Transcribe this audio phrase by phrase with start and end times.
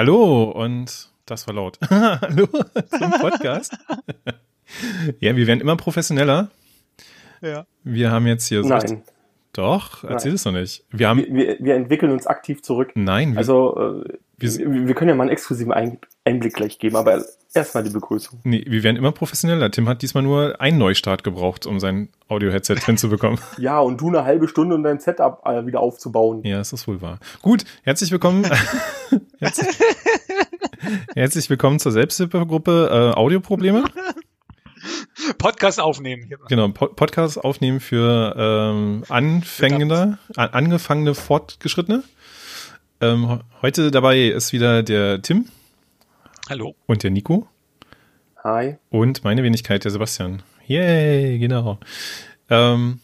[0.00, 1.78] Hallo und das war laut.
[1.90, 3.76] Hallo zum Podcast.
[5.20, 6.48] ja, wir werden immer professioneller.
[7.42, 7.66] Ja.
[7.84, 8.70] Wir haben jetzt hier so.
[8.70, 9.02] Nein.
[9.52, 10.86] Doch, erzähl es doch nicht.
[10.88, 11.18] Wir haben.
[11.18, 12.92] Wir, wir, wir entwickeln uns aktiv zurück.
[12.94, 16.96] Nein, wir, Also, äh, Wir- wir, können ja mal einen exklusiven Ein- Einblick gleich geben,
[16.96, 17.22] aber
[17.54, 18.40] erstmal die Begrüßung.
[18.44, 19.70] nee, wir werden immer professioneller.
[19.70, 23.38] Tim hat diesmal nur einen Neustart gebrauch, um sein Audio-Headset hinzubekommen.
[23.58, 26.42] Ja, und du eine halbe Stunde, um dein Setup äh, wieder aufzubauen.
[26.44, 27.18] Ja, ist wohl wahr.
[27.42, 28.44] Gut, herzlich willkommen.
[29.40, 29.68] herzlich,
[31.14, 33.84] herzlich willkommen zur Selbsthilfegruppe äh, Audioprobleme.
[35.36, 36.24] Podcast aufnehmen.
[36.26, 36.38] Hier.
[36.48, 42.02] Genau, po Podcast aufnehmen für ähm, Anfängende, an, angefangene Fortgeschrittene.
[43.02, 45.46] Ähm, heute dabei ist wieder der Tim
[46.50, 46.74] Hallo.
[46.86, 47.48] und der Nico
[48.44, 48.76] Hi.
[48.90, 50.42] und meine Wenigkeit, der Sebastian.
[50.66, 51.78] Yay, genau.
[52.50, 53.00] Ähm,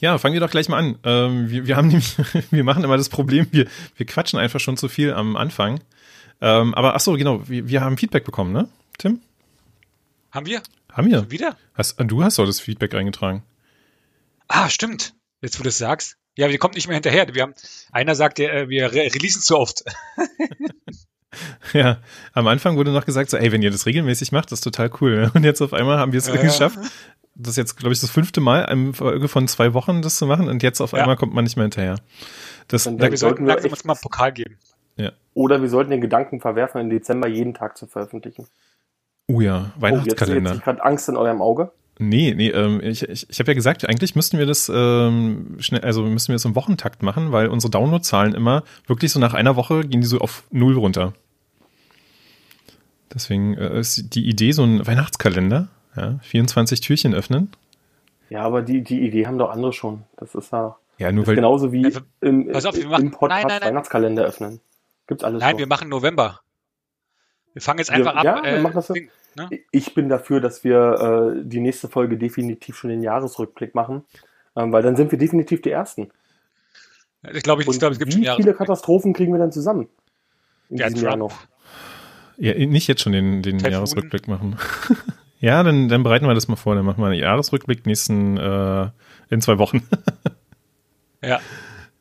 [0.00, 0.98] ja, fangen wir doch gleich mal an.
[1.02, 2.14] Ähm, wir, wir haben nämlich,
[2.50, 5.80] wir machen immer das Problem, wir, wir quatschen einfach schon zu viel am Anfang.
[6.42, 8.68] Ähm, aber ach so, genau, wir, wir haben Feedback bekommen, ne?
[8.98, 9.20] Tim?
[10.30, 10.62] Haben wir?
[10.92, 11.20] Haben wir?
[11.20, 11.56] Schon wieder?
[11.72, 13.44] Hast, du hast doch das Feedback eingetragen.
[14.46, 15.14] Ah, stimmt.
[15.40, 16.18] Jetzt, wo du es sagst.
[16.36, 17.26] Ja, wir kommen nicht mehr hinterher.
[17.34, 17.54] Wir haben,
[17.92, 19.84] einer sagt, äh, wir re releasen zu oft.
[21.72, 21.98] Ja,
[22.32, 24.88] am Anfang wurde noch gesagt, so, ey, wenn ihr das regelmäßig macht, das ist total
[25.00, 25.32] cool.
[25.34, 26.42] Und jetzt auf einmal haben wir es Ja, ja.
[26.42, 26.78] geschafft.
[27.34, 30.26] Das ist jetzt, glaube ich, das fünfte Mal in Folge von zwei Wochen, das zu
[30.28, 30.48] machen.
[30.48, 31.00] Und jetzt auf Ja.
[31.00, 31.96] einmal kommt man nicht mehr hinterher.
[32.68, 34.58] Das, Und da, Ja, wir sollten wir uns mal einen Pokal geben.
[35.34, 38.46] Oder wir sollten den Gedanken verwerfen, im Dezember jeden Tag zu veröffentlichen.
[39.26, 40.56] oh ja, Oh, jetzt, jetzt Weihnachtskalender.
[40.58, 41.72] gerade Angst in eurem Auge.
[41.98, 45.82] Nee, nee, ähm, ich, ich, ich habe ja gesagt, eigentlich müssten wir das ähm, schnell,
[45.82, 49.54] also müssten wir das im Wochentakt machen, weil unsere Downloadzahlen immer wirklich so nach einer
[49.54, 51.12] Woche gehen die so auf null runter.
[53.12, 57.50] Deswegen äh, ist die Idee so ein Weihnachtskalender, ja, 24 Türchen öffnen.
[58.28, 60.02] Ja, aber die, die Idee haben doch andere schon.
[60.16, 63.30] Das ist ja Ja, nur ist weil genauso wie wir- im, auf, im machen- Podcast
[63.30, 63.68] Nein, nein, nein.
[63.68, 64.60] Weihnachtskalender öffnen.
[65.06, 65.58] Gibt's alles Nein, schon.
[65.60, 66.40] wir machen November.
[67.54, 68.24] Wir fangen jetzt einfach ab.
[68.24, 68.88] ja, wir äh, machen das.
[68.88, 69.48] Ding, ne?
[69.70, 74.04] Ich bin dafür, dass wir äh, die nächste Folge definitiv schon den Jahresrückblick machen,
[74.56, 76.10] ähm, weil dann sind wir definitiv die Ersten.
[77.32, 78.42] Ich glaube, ich, ich Und glaube, es gibt schon wie Jahre.
[78.42, 79.88] viele Katastrophen kriegen wir dann zusammen?
[80.68, 81.32] In Ja, diesem Jahr Trump.
[81.32, 81.38] noch.
[82.36, 83.72] Ja, nicht jetzt schon den, den Typhoon.
[83.72, 84.58] Jahresrückblick machen.
[85.40, 86.74] ja, dann, dann bereiten wir das mal vor.
[86.74, 88.90] Dann machen wir einen Jahresrückblick nächsten äh,
[89.30, 89.86] in zwei Wochen.
[91.22, 91.40] Ja.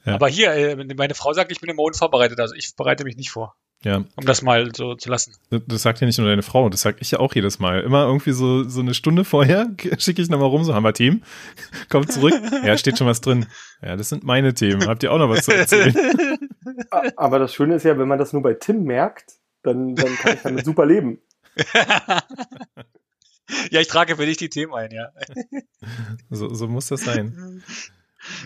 [0.06, 0.16] Ja.
[0.16, 2.40] Aber hier, äh, meine Frau sagt, ich bin immer unvorbereitet.
[2.40, 3.56] Also ich bereite mich nicht vor.
[3.84, 5.36] Ja, Um das mal so zu lassen.
[5.50, 7.82] das, sagt ja nicht nur deine Frau, das sag ich ja auch jedes Mal.
[7.82, 11.24] Immer irgendwie so, so eine Stunde vorher schicke ich nochmal rum, so haben wir Themen.
[11.90, 12.34] Kommt zurück.
[12.64, 13.46] Ja, steht schon was drin.
[13.82, 14.88] Ja, das sind meine Themen.
[14.88, 15.94] Habt ihr auch noch was zu erzählen?
[17.18, 19.34] Aber das Schöne ist ja, wenn man das nur bei Tim merkt,
[19.64, 21.20] dann, dann kann ich damit super leben.
[23.70, 25.10] ja, ich trage für dich die Themen ein, ja.
[26.30, 27.62] So, so muss das sein.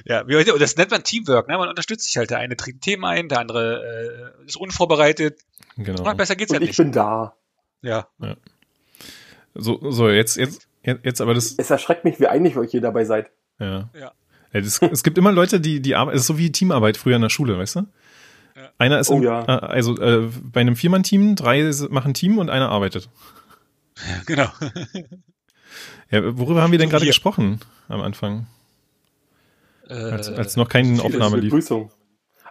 [0.06, 1.58] Ja, wie heute, und das nennt man Teamwork, ne?
[1.58, 2.30] Man unterstützt sich halt.
[2.30, 5.40] Der eine trägt Themen ein, der andere äh, ist unvorbereitet.
[5.78, 6.04] Genau.
[6.06, 6.78] Ah, besser geht's ja Und ich nicht.
[6.78, 7.36] bin da.
[7.82, 8.08] Ja.
[9.54, 13.06] So, so jetzt, jetzt, jetzt aber das, Es erschreckt mich, wie einig euch hier dabei
[13.06, 13.32] seid.
[13.60, 13.90] Ja.
[13.94, 14.12] Ja.
[14.54, 17.16] ja das, es gibt immer Leute, die, die arbeiten, es ist so wie Teamarbeit früher
[17.16, 17.80] in der Schule, weißt du?
[18.56, 18.70] Ja.
[18.80, 19.44] Einer ist Oh im, ja.
[19.44, 23.10] äh, also äh, bei einem Viermann-Team, drei machen Team und einer arbeitet.
[24.28, 24.48] Genau.
[26.12, 28.46] Ja, worüber haben wir denn So gerade gesprochen am Anfang?
[29.90, 31.52] Als, Äh, als noch keine Aufnahme lief.
[31.52, 31.92] Begrüßung.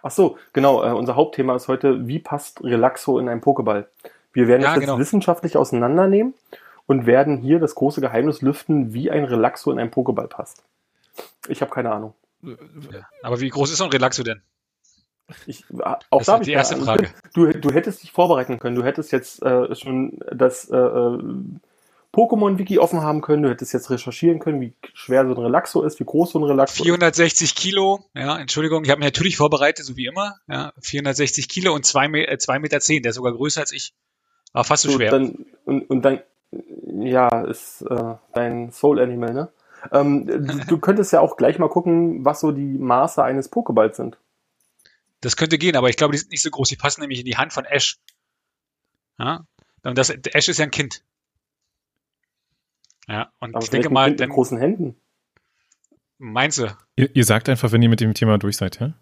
[0.02, 0.82] Ach so, genau.
[0.84, 3.86] Äh, unser Hauptthema ist heute, wie passt Relaxo in einen Pokéball?
[4.32, 4.98] Wir werden Ja, das jetzt genau.
[4.98, 6.34] wissenschaftlich auseinandernehmen
[6.86, 10.62] und werden hier das große Geheimnis lüften, wie ein Relaxo in einen Pokéball passt.
[11.48, 12.14] Ich habe keine Ahnung.
[13.22, 14.42] Aber wie groß ist so ein Relaxo denn?
[15.46, 17.06] Ich, äh, auch Das da ist die erste Ahnung.
[17.34, 18.76] Du, du hättest dich vorbereiten können.
[18.76, 21.18] Du hättest jetzt äh, schon das äh, äh,
[22.16, 23.42] Pokémon-Wiki offen haben können.
[23.42, 26.44] Du hättest jetzt recherchieren können, wie schwer so ein Relaxo ist, wie groß so ein
[26.44, 26.82] Relaxo ist.
[26.82, 30.36] 460 Kilo, ja, Entschuldigung, ich habe mich natürlich vorbereitet, so wie immer.
[30.48, 33.72] Ja, 460 Kilo und 2 Me äh, zwei Meter, zehn, der ist sogar größer als
[33.72, 33.92] ich.
[34.54, 35.10] Aber fast so, So, schwer.
[35.10, 36.20] Dann, und, und dann,
[36.86, 39.48] ja, ist äh, dein Soul Animal, ne?
[39.92, 43.98] Ähm, du, du könntest ja auch gleich mal gucken, was so die Maße eines Pokeballs
[43.98, 44.16] sind.
[45.20, 46.70] Das könnte gehen, aber ich glaube, die sind nicht so groß.
[46.70, 47.98] Die passen nämlich in die Hand von Ash.
[49.18, 49.46] Ja,
[49.82, 51.02] und das, Ash ist ja ein Kind.
[53.08, 54.96] Ja, und Aber ich denke mal, mit großen Händen.
[56.18, 56.66] meinst du,
[56.96, 58.94] Ihr, ihr sagt einfach, wenn ihr mit dem Thema durch seid, ja?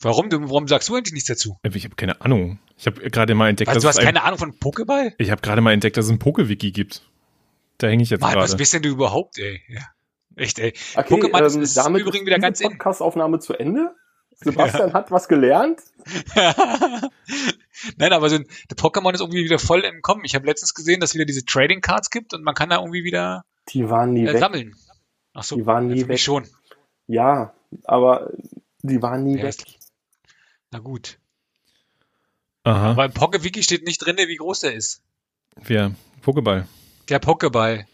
[0.00, 1.58] warum, du- warum sagst du eigentlich nichts dazu?
[1.62, 2.58] Ich habe keine Ahnung.
[2.78, 4.52] Ich habe gerade mal entdeckt, Weißt du, du dass hast es ein, keine Ahnung von
[4.58, 5.12] Pokéball?
[5.18, 7.02] ich habe gerade mal entdeckt, dass es ein Poke-Wiki gibt.
[7.78, 8.58] Da hänge ich jetzt Mann, was gerade.
[8.58, 9.60] bist denn du überhaupt, ey?
[9.68, 9.82] Ja.
[10.36, 10.72] Echt, ey.
[10.94, 12.60] Okay, Pokémon ist- ähm, ist damit übrigens ist wieder ganz.
[12.62, 13.94] Podcast-Aufnahme zu Ende.
[14.36, 15.80] Sebastian hat was gelernt.
[17.96, 20.24] Nein, aber so ein, der Pokémon ist irgendwie wieder voll im Kommen.
[20.24, 22.76] Ich habe letztens gesehen, dass es wieder diese Trading Cards gibt und man kann da
[22.78, 24.38] irgendwie wieder Die waren nie äh, weg.
[24.38, 24.74] sammeln.
[25.34, 26.24] Ach so, Die waren ja, nie für mich weg.
[26.24, 26.46] schon.
[27.06, 27.54] Ja,
[27.84, 28.30] aber
[28.82, 29.56] die waren nie Ja, weg.
[30.70, 31.18] Na gut.
[32.64, 32.90] Aha.
[32.90, 35.02] Aber im Poke-Wiki steht nicht drin, wie groß der ist.
[35.56, 35.92] Wer?
[36.24, 36.66] Pokéball.
[37.08, 37.84] Der Pokéball.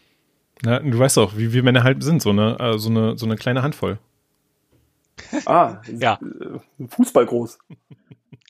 [0.63, 3.25] Na, du weißt doch, wie wir Männer halt sind, so eine, äh, so eine, so
[3.25, 3.99] eine kleine Handvoll.
[5.45, 6.19] Ah, Ja.
[6.21, 7.59] äh, Fußball groß.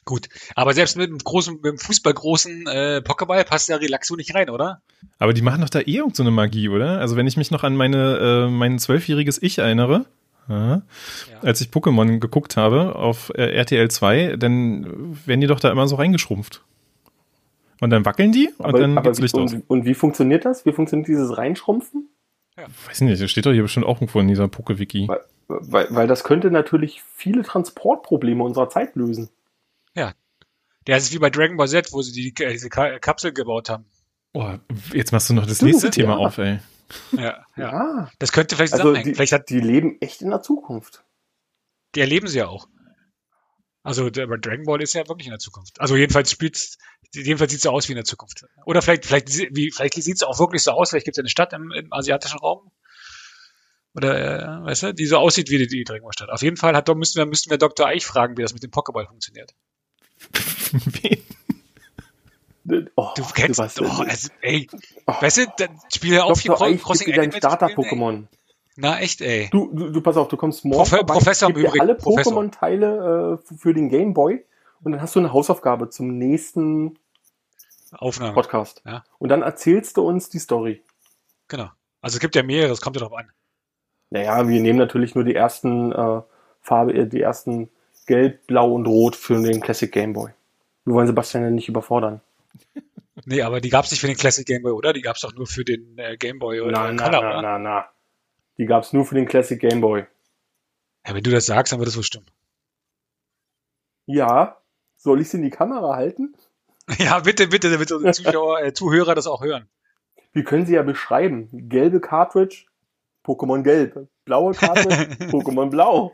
[0.06, 0.28] Gut.
[0.56, 4.50] Aber selbst mit dem großen, mit dem Fußballgroßen äh, Pokéball passt der Relaxo nicht rein,
[4.50, 4.82] oder?
[5.18, 7.00] Aber die machen doch da eh irgend so eine Magie, oder?
[7.00, 8.18] Also wenn ich mich noch an meine,
[8.48, 10.06] äh, mein zwölfjähriges Ich erinnere,
[10.50, 10.82] ja,
[11.42, 15.88] als ich Pokémon geguckt habe auf äh, RTL 2, dann werden die doch da immer
[15.88, 16.66] so reingeschrumpft.
[17.80, 19.54] Und dann wackeln die und Aber, dann aber geht's wie, Licht aus.
[19.54, 20.66] und, und wie funktioniert das?
[20.66, 22.10] Wie funktioniert dieses Reinschrumpfen?
[22.88, 25.08] Weiß nicht, das steht doch hier bestimmt auch irgendwo in dieser Poke-Wiki.
[25.48, 29.30] Weil, weil, das könnte natürlich viele Transportprobleme unserer Zeit lösen.
[30.88, 33.70] Der ist wie bei Dragon Ball Z, wo sie die, äh, diese Ka Kapsel gebaut
[33.70, 33.86] haben.
[34.34, 34.54] Oh,
[34.94, 36.18] jetzt machst du noch das Stimmt, nächste Thema ja.
[36.18, 36.60] auf, ey.
[37.12, 37.72] Ja, ja.
[37.72, 38.12] Ja.
[38.20, 39.12] Das könnte vielleicht Also zusammenhängen.
[39.12, 41.04] die, vielleicht hat, die leben echt in der Zukunft.
[41.96, 42.68] die erleben sie ja auch.
[43.84, 45.80] Also aber Dragon Ball ist ja wirklich in der Zukunft.
[45.80, 46.58] Also jedenfalls spielt
[47.14, 48.46] jedenfalls sieht es so aus wie in der Zukunft.
[48.66, 51.30] Oder vielleicht, vielleicht, wie, vielleicht sieht es auch wirklich so aus, vielleicht gibt es eine
[51.30, 52.72] Stadt im, im asiatischen Raum.
[53.96, 56.30] Oder, äh, weißt du, die so aussieht wie die, die Dragon Ball Stadt.
[56.30, 57.86] Auf jeden Fall hat, müssten wir, müssten wir Dr.
[57.88, 59.54] Eich fragen, wie das mit dem Pokéball funktioniert.
[62.96, 64.70] Oh, Du kennst, weißt, oh, also, ey,
[65.06, 67.32] oh, weißt du, dann spiel ja auf Eich Crossing dein.
[67.34, 68.28] Starter-Pokémon.
[68.78, 69.50] Na, echt, ey.
[69.52, 71.96] Du, du, du, pass auf, du kommst morgen Profe- Professor im Übrigen, alle.
[71.96, 74.46] Pokémon-Teile äh, für den Game Boy
[74.82, 76.98] und dann hast du eine Hausaufgabe zum nächsten
[77.92, 78.34] Aufnahme.
[78.34, 78.82] Podcast.
[78.86, 79.04] Ja.
[79.20, 80.82] Und dann erzählst du uns die Story.
[81.50, 81.70] Genau.
[82.02, 83.30] Also es gibt ja mehrere, es kommt ja drauf an.
[84.14, 86.22] Naja, wir nehmen natürlich nur die ersten äh,
[86.62, 87.72] Farbe, äh, die ersten
[88.06, 90.30] Gelb, Blau und Rot für den Classic Game Boy.
[90.86, 92.22] Wir wollen Sebastian ja nicht überfordern.
[93.26, 94.92] Nee, aber die gab's nicht für den Classic Game Boy, oder?
[94.92, 97.42] Die gab's doch nur für den äh, Game Boy oder Na, na, Color, na, oder?
[97.42, 97.86] na, na.
[98.58, 100.06] Die gab's nur für den Classic Game Boy.
[101.08, 102.26] Ja, wenn du das sagst, dann wird das wohl stimmen.
[104.08, 104.58] Ja.
[104.98, 106.36] Soll ich sie in die Kamera halten?
[106.98, 109.70] Ja, bitte, bitte, damit unsere Zuschauer, äh, Zuhörer das auch hören.
[110.34, 111.48] Wir können sie ja beschreiben.
[111.70, 112.66] Gelbe Cartridge,
[113.24, 114.08] Pokémon Gelb.
[114.26, 116.14] Blaue Cartridge, Pokémon Blau.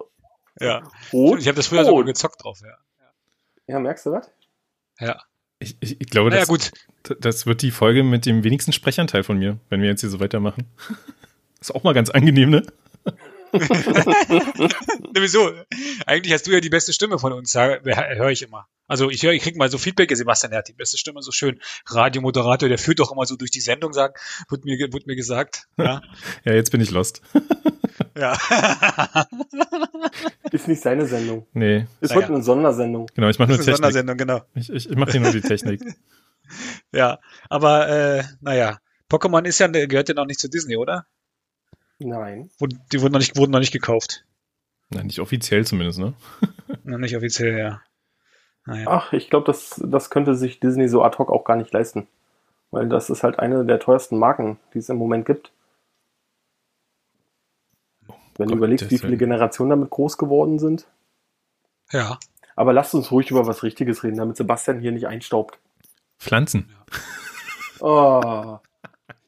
[0.60, 0.84] Ja.
[1.14, 2.76] Rot, Ich habe das früher so gezockt drauf, ja.
[3.68, 4.30] Ja, merkst du was?
[5.00, 5.22] Ja.
[5.60, 6.72] Ich, ich, ich glaube, Naja, das, gut.
[7.20, 10.20] das wird die Folge mit dem wenigsten Sprechanteil von mir, wenn wir jetzt hier so
[10.20, 10.66] weitermachen.
[11.62, 12.66] Ist auch mal ganz angenehm, ne?
[15.12, 15.52] Ne, wieso?
[16.06, 18.68] Eigentlich hast du ja die beste Stimme von uns, höre ich immer.
[18.88, 21.32] Also ich höre, ich krieg mal so Feedback, Sebastian, der hat die beste Stimme, so
[21.32, 21.60] schön.
[21.88, 24.20] Radiomoderator, der führt doch immer so durch die Sendung, sagt,
[24.50, 25.68] wird mir, wird mir gesagt.
[25.78, 26.02] Ja.
[26.46, 27.22] Ja, jetzt bin ich lost.
[28.18, 28.38] ja.
[30.52, 31.46] Ist nicht seine Sendung.
[31.54, 32.24] Nee, Ist Naja.
[32.24, 33.08] heute eine Sondersendung.
[33.14, 33.94] genau, ich mache nur Das ist eine Technik.
[33.94, 34.42] Sondersendung, genau.
[34.56, 35.82] Ich, ich, ich mache hier nur die Technik.
[36.94, 37.20] Ja,
[37.50, 38.80] aber äh, naja,
[39.10, 41.06] Pokémon ist ja gehört ja noch nicht zu Disney, oder?
[42.00, 42.50] Nein.
[42.92, 44.26] Die wurden noch nicht, wurden noch nicht gekauft.
[44.90, 46.14] Nein, nicht offiziell zumindest, ne?
[46.84, 47.82] Noch nicht offiziell, ja.
[48.66, 48.88] Naja.
[48.88, 52.08] Ach, ich glaube, das, das könnte sich Disney so ad hoc auch gar nicht leisten.
[52.72, 55.52] Weil das ist halt eine der teuersten Marken, die es im Moment gibt.
[58.38, 59.18] Wenn du Gott, überlegst, wie viele.
[59.18, 60.88] Generationen damit groß geworden sind.
[61.92, 62.18] Ja.
[62.56, 65.60] Aber lasst uns ruhig über was Richtiges reden, damit Sebastian hier nicht einstaubt.
[66.20, 66.72] Pflanzen.
[67.80, 68.60] Oh.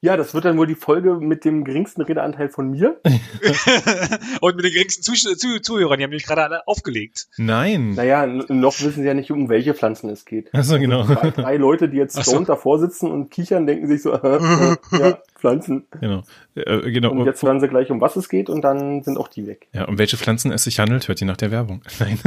[0.04, 3.00] Ja, das wird dann wohl die Folge mit dem geringsten Redeanteil von mir.
[4.42, 7.28] Und mit den geringsten Zuh Zuh Zuhörern, die haben mich gerade alle aufgelegt.
[7.38, 7.92] Nein.
[7.92, 10.52] Naja, noch wissen sie ja nicht, um welche Pflanzen es geht.
[10.56, 11.04] Achso, genau.
[11.04, 12.40] Drei, drei Leute, die jetzt so.
[12.40, 15.86] davor sitzen und kichern, denken sich so, äh, äh, ja, Pflanzen.
[16.00, 16.24] genau.
[16.56, 17.12] Äh, genau.
[17.12, 19.68] Und jetzt hören sie gleich, um was es geht und dann sind auch die weg.
[19.72, 21.84] Ja, um welche Pflanzen es sich handelt, hört ihr nach der Werbung.
[22.00, 22.20] Nein.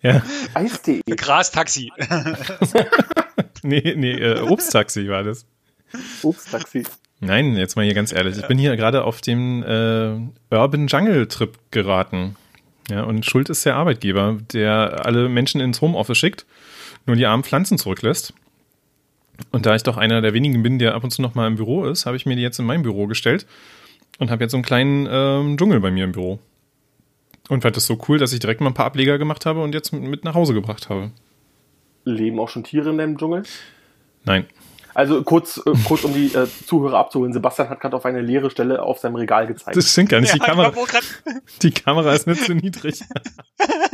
[0.00, 0.22] ja,
[0.54, 1.02] Eis.de.
[1.14, 1.92] Gras-Taxi.
[3.62, 5.44] nee, nee, äh, Obsttaxi war das.
[6.22, 6.84] Obsttaxi.
[7.20, 8.38] Nein, jetzt mal hier ganz ehrlich.
[8.38, 12.36] Ich bin hier gerade auf dem äh, Urban Jungle Trip geraten.
[12.90, 16.46] Ja, und schuld ist der Arbeitgeber, der alle Menschen ins Homeoffice schickt,
[17.06, 18.32] nur die armen Pflanzen zurücklässt.
[19.50, 21.56] Und da ich doch einer der wenigen bin, der ab und zu noch mal im
[21.56, 23.46] Büro ist, habe ich mir die jetzt in mein Büro gestellt
[24.18, 26.38] und habe jetzt so einen kleinen ähm, Dschungel bei mir im Büro.
[27.48, 29.74] Und fand das so cool, dass ich direkt mal ein paar Ableger gemacht habe und
[29.74, 31.10] jetzt mit nach Hause gebracht habe.
[32.04, 33.42] Leben auch schon Tiere in deinem Dschungel?
[34.24, 34.46] Nein.
[34.98, 37.32] Also kurz, äh, kurz um die äh, Zuhörer abzuholen.
[37.32, 39.76] Sebastian hat gerade auf eine leere Stelle auf seinem Regal gezeigt.
[39.76, 40.34] Das stimmt gar nicht.
[40.34, 40.72] Die, Ja, Kamera,
[41.62, 43.00] die Kamera ist nicht so niedrig.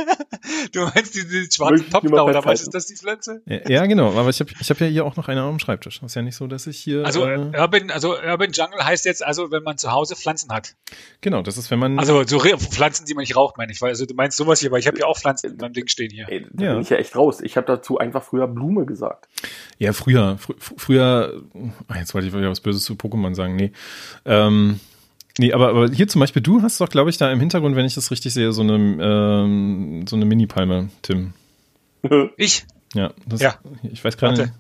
[0.74, 3.40] du meinst diese diese schwarzen mal oder was ist das, die Pflanze?
[3.46, 4.12] Ja, ja, genau.
[4.18, 6.02] Aber ich habe ich hab ja hier auch noch eine auf dem Schreibtisch.
[6.02, 7.04] ist ja nicht so, dass ich hier.
[7.04, 10.74] Also äh, Urban, also Urban Jungle heißt jetzt also, wenn man zu Hause Pflanzen hat.
[11.20, 11.98] genau, das ist, wenn man.
[11.98, 13.80] Also so Pflanzen, die man nicht raucht, meine ich.
[13.80, 15.86] Weil also du meinst sowas hier, weil ich habe ja auch Pflanzen in meinem Ding
[15.88, 16.28] stehen hier.
[16.28, 16.72] Ey, da Ja.
[16.72, 17.40] bin ich ja echt raus.
[17.40, 19.28] Ich habe dazu einfach früher Blume gesagt.
[19.78, 20.36] ja, früher.
[20.38, 21.42] Fr fr- früher.
[21.88, 23.56] Ah, jetzt wollte ich wieder was Böses zu Pokémon sagen.
[23.56, 23.72] Nee.
[24.24, 24.80] Ähm,
[25.38, 27.86] nee, aber, aber hier zum Beispiel, du hast doch, glaube ich, da im Hintergrund, wenn
[27.86, 31.32] ich das richtig sehe, so eine, ähm, so eine Mini-Palme, Tim.
[32.36, 32.66] Ich?
[32.94, 33.56] Ja, das, Ja.
[33.82, 34.52] ich weiß gerade.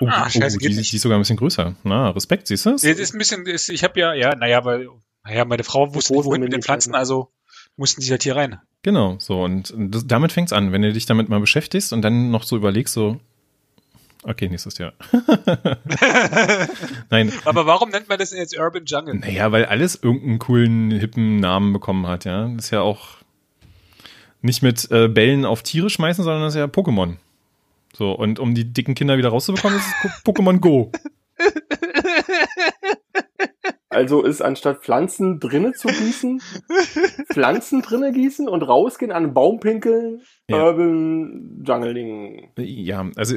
[0.00, 0.92] Oh, Ah, oh, scheiße, geht die, nicht.
[0.92, 1.74] die ist sogar ein bisschen größer.
[1.82, 2.74] Na, Respekt, siehst du?
[2.74, 4.88] Es ist ein bisschen, ist, ich habe ja, ja, naja, weil,
[5.24, 7.30] naja, meine Frau wusste nicht, wohin mit den Pflanzen, also
[7.76, 8.58] mussten sie halt hier rein.
[8.82, 9.42] Genau, so.
[9.42, 12.56] Und das, damit fängt's an, wenn du dich damit mal beschäftigst und dann noch so
[12.56, 13.18] überlegst, so,
[14.26, 14.92] okay, nächstes Jahr.
[17.10, 19.14] Nein, Aber warum nennt man das denn jetzt Urban Jungle?
[19.14, 22.48] naja, weil alles irgendeinen coolen, hippen Namen bekommen hat, ja.
[22.48, 23.16] Das ist ja auch
[24.42, 27.16] nicht mit äh, Bällen auf Tiere schmeißen, sondern das ist ja Pokémon.
[27.94, 30.92] So, und um die dicken Kinder wieder rauszubekommen, ist es Po- Pokémon Go.
[33.96, 36.42] Also ist anstatt Pflanzen drinnen zu gießen,
[37.32, 40.64] Pflanzen drinnen gießen und rausgehen an einen Baum pinkeln, Ja.
[40.66, 42.50] Urban Jungling.
[42.58, 43.36] Ja, also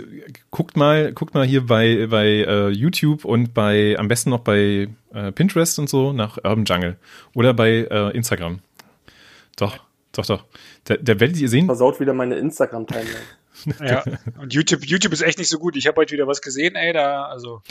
[0.52, 4.90] guckt mal, guckt mal hier bei, bei äh, YouTube und bei, am besten noch bei
[5.14, 6.98] äh, Pinterest und so nach Urban Jungle.
[7.36, 8.60] Oder bei äh, Instagram.
[9.56, 9.78] Doch,
[10.12, 10.44] doch, doch.
[10.84, 13.16] Da, da werdet ihr sehen, Versaut wieder meine Instagram-Timeline.
[13.82, 14.04] Ja.
[14.42, 15.76] Und YouTube, YouTube ist echt nicht so gut.
[15.76, 17.62] Ich habe heute wieder was gesehen, ey, da, also.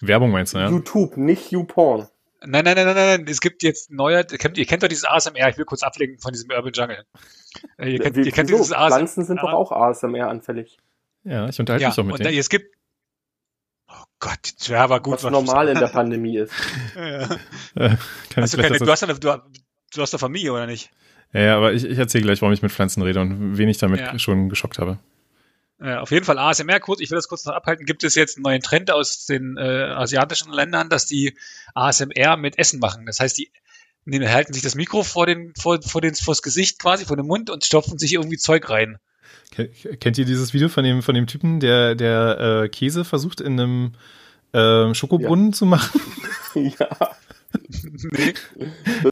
[0.00, 0.68] Werbung meinst du, ja?
[0.68, 2.06] YouTube, nicht YouPorn.
[2.44, 5.04] Nein, nein, nein, nein, nein, es gibt jetzt neuer, ihr kennt, ihr kennt doch dieses
[5.04, 7.04] ASMR, ich will kurz ablenken von diesem Urban Jungle.
[7.78, 8.96] Äh, Ihr kennt, Wie- ihr kennt dieses ASMR.
[8.96, 10.78] Pflanzen sind doch auch ASMR-anfällig.
[11.24, 12.38] Ja, ich unterhalte ja, mich doch mit und da, denen.
[12.38, 12.74] es gibt,
[13.90, 15.14] oh Gott, ja, war gut.
[15.14, 16.52] Was normal in der Pandemie ist.
[16.94, 17.22] Ja.
[17.74, 17.96] Äh,
[18.30, 19.42] kann Hast du, keine, du, hast eine, du,
[19.94, 20.90] du hast eine Familie, oder nicht?
[21.32, 23.78] ja, ja, aber ich, ich erzähle gleich, warum ich mit Pflanzen rede und wen ich
[23.78, 24.18] damit Ja.
[24.18, 24.98] schon geschockt habe.
[25.80, 28.36] Ja, auf jeden Fall ASMR kurz, ich will das kurz noch abhalten, gibt es jetzt
[28.36, 31.36] einen neuen Trend aus den äh, asiatischen Ländern, dass die
[31.74, 33.06] ASMR mit Essen machen.
[33.06, 33.50] Das heißt, die
[34.04, 37.26] nehmen, halten sich das Mikro vor den, vor, vor den, vors Gesicht quasi, vor den
[37.26, 38.98] Mund und stopfen sich irgendwie Zeug rein.
[39.52, 43.40] Ke- Kennt ihr dieses Video von dem, von dem Typen, der, der äh, Käse versucht
[43.40, 43.92] in einem
[44.52, 46.00] äh, Schokobrunnen zu machen?
[46.54, 46.88] ja,
[48.10, 48.34] nee.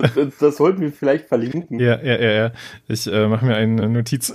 [0.01, 1.79] das, das, das sollten wir vielleicht verlinken.
[1.79, 2.53] Ja, ja, ja, ja.
[2.89, 4.33] Ich äh, mache mir eine Notiz.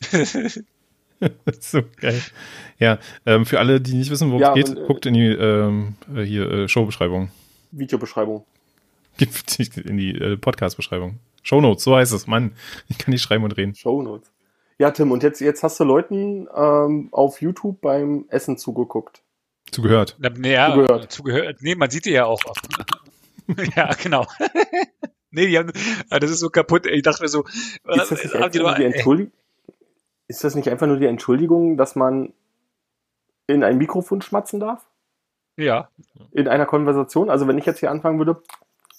[1.60, 2.20] so geil.
[2.78, 5.14] Ja, ähm, für alle, die nicht wissen, worum Ja, es geht, und, äh, guckt in
[5.14, 7.30] die ähm, äh, hier äh, Showbeschreibung.
[7.72, 8.44] Videobeschreibung.
[9.18, 11.18] Gibt in die äh, Podcast-Beschreibung.
[11.42, 12.26] Shownotes, so heißt es.
[12.26, 12.52] Mann,
[12.88, 13.74] ich kann nicht schreiben und reden.
[13.74, 14.30] Shownotes.
[14.78, 19.22] Ja, Tim, und jetzt, jetzt hast du Leuten ähm, auf YouTube beim Essen zugeguckt.
[19.72, 20.16] Zugehört.
[20.20, 21.12] Ja, Zugehört.
[21.12, 21.56] zugehört.
[21.60, 22.40] Nee, man sieht die ja auch.
[23.76, 24.26] ja, genau.
[25.30, 25.72] nee, die haben,
[26.10, 26.86] ah, das ist so kaputt.
[26.86, 29.32] Ich dachte mir so, Ist das nicht äh, haben die die ey, Entschuldigung?
[30.28, 32.32] Ist das nicht einfach nur die Entschuldigung, dass man
[33.46, 34.84] in ein Mikrofon schmatzen darf?
[35.56, 35.88] ja,
[36.30, 37.30] In einer Konversation?
[37.30, 38.40] Also wenn ich jetzt hier anfangen würde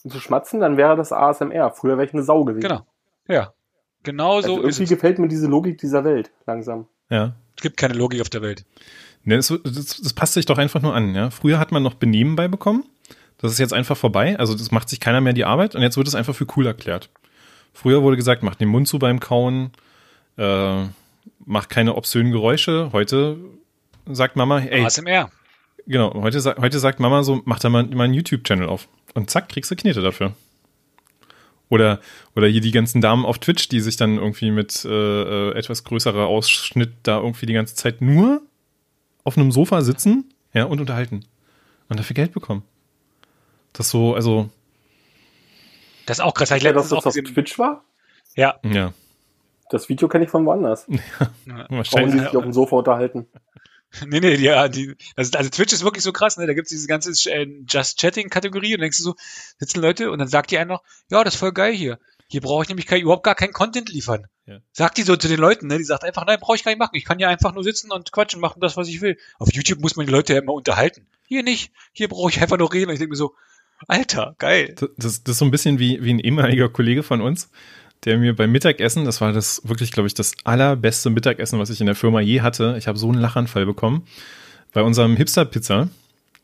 [0.07, 1.71] zu schmatzen, dann wäre das ASMR.
[1.71, 2.62] Früher wäre ich eine Sau gewesen.
[2.67, 2.86] genau.
[3.27, 3.53] Ja.
[4.03, 6.88] Genau Also so ist irgendwie gefällt mir diese Logik dieser Welt langsam.
[7.09, 7.36] Ja.
[7.55, 8.65] Es gibt keine Logik auf der Welt.
[9.24, 11.13] Ne, das, das, das passt sich doch einfach nur an.
[11.13, 11.29] Ja?
[11.29, 12.86] Früher hat man noch Benehmen beibekommen.
[13.38, 14.38] Das ist jetzt einfach vorbei.
[14.39, 16.65] Also das macht sich keiner mehr die Arbeit und jetzt wird es einfach für cool
[16.65, 17.09] erklärt.
[17.74, 19.71] Früher wurde gesagt, mach den Mund zu beim Kauen,
[20.38, 20.83] äh,
[21.46, 22.89] mach keine obszönen Geräusche.
[22.91, 23.38] Heute
[24.05, 25.31] sagt Mama, ey, ASMR.
[25.86, 28.88] genau, heute, heute sagt Mama so, mach da mal, mal einen YouTube-Channel auf.
[29.13, 30.34] Und zack, kriegst du Knete dafür.
[31.69, 32.00] Oder,
[32.36, 35.84] oder hier die ganzen Damen auf Twitch, die sich dann irgendwie mit äh, äh, etwas
[35.84, 38.41] größerer Ausschnitt da irgendwie die ganze Zeit nur
[39.24, 41.25] auf einem Sofa sitzen ja, und unterhalten.
[41.88, 42.63] Und dafür Geld bekommen.
[43.74, 44.50] Das so, also,
[46.08, 46.50] Das ist auch krass.
[46.51, 47.13] Ich Ja, dass das auch auf.
[47.13, 47.84] Twitch war?
[48.36, 48.60] Ja.
[48.63, 48.93] ja,
[49.69, 50.85] Das Video kenne ich von woanders.
[50.89, 50.99] ja.
[51.45, 52.21] Warum die wahrscheinlich.
[52.23, 53.27] sich auf dem Sofa unterhalten.
[54.05, 56.45] Nee, nee, ja, die, also, also Twitch ist wirklich so krass, ne?
[56.45, 59.15] Da gibt's diese ganze äh, Just Chatting-Kategorie und denkst du so,
[59.57, 61.97] sitzen Leute und dann sagt die einer noch, ja, das ist voll geil hier.
[62.27, 64.27] Hier brauche ich nämlich kein, überhaupt gar keinen Content liefern.
[64.45, 64.59] Ja.
[64.71, 65.79] Sagt die so zu den Leuten, ne?
[65.79, 66.93] Die sagt einfach, nein, brauche ich gar nicht machen.
[66.93, 69.17] Ich kann ja einfach nur sitzen und quatschen, machen das, was ich will.
[69.39, 71.07] Auf YouTube muss man die Leute ja immer unterhalten.
[71.27, 71.71] Hier nicht.
[71.91, 72.89] Hier brauche ich einfach nur reden.
[72.89, 73.33] Und ich denke mir so,
[73.88, 74.75] Alter, geil.
[74.77, 77.49] Das, das, das ist so ein bisschen wie, wie ein ehemaliger Kollege von uns,
[78.06, 81.79] der mir beim Mittagessen, das war das wirklich, glaube ich, das allerbeste Mittagessen, was ich
[81.82, 82.75] in der Firma je hatte.
[82.77, 84.03] Ich habe so einen Lachanfall bekommen.
[84.74, 85.89] Bei unserem Hipster-Pizza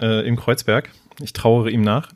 [0.02, 0.90] äh, in Kreuzberg,
[1.22, 2.10] ich trauere ihm nach,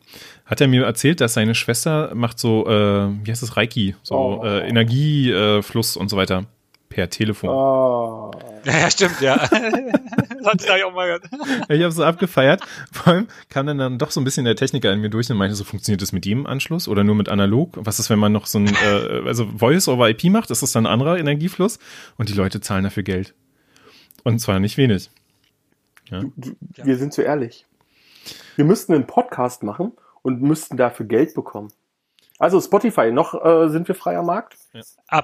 [0.45, 4.15] hat er mir erzählt, dass seine Schwester macht so, äh, wie heißt das, Reiki, so
[4.15, 4.43] Oh.
[4.45, 6.45] äh, Energiefluss Fluss und so weiter
[6.89, 7.49] per Telefon.
[7.49, 8.31] Ah.
[8.65, 9.37] Ja, ja stimmt, ja.
[9.47, 11.23] das ich auch mal gehört.
[11.69, 12.61] Ich habe so abgefeiert.
[12.91, 15.37] Vor allem kam dann, dann doch so ein bisschen der Techniker in mir durch und
[15.37, 17.77] meinte, so funktioniert das mit jedem Anschluss oder nur mit analog?
[17.79, 20.51] Was ist, wenn man noch so ein, äh, also Voice over IP macht?
[20.51, 21.79] Ist das dann ein anderer Energiefluss?
[22.17, 23.33] Und die Leute zahlen dafür Geld.
[24.23, 25.09] Und zwar nicht wenig.
[26.09, 27.65] Du, du, wir sind so ehrlich.
[28.55, 31.69] Wir müssten einen Podcast machen und müssten dafür Geld bekommen.
[32.39, 34.57] Also Spotify, noch äh, sind wir frei am Markt.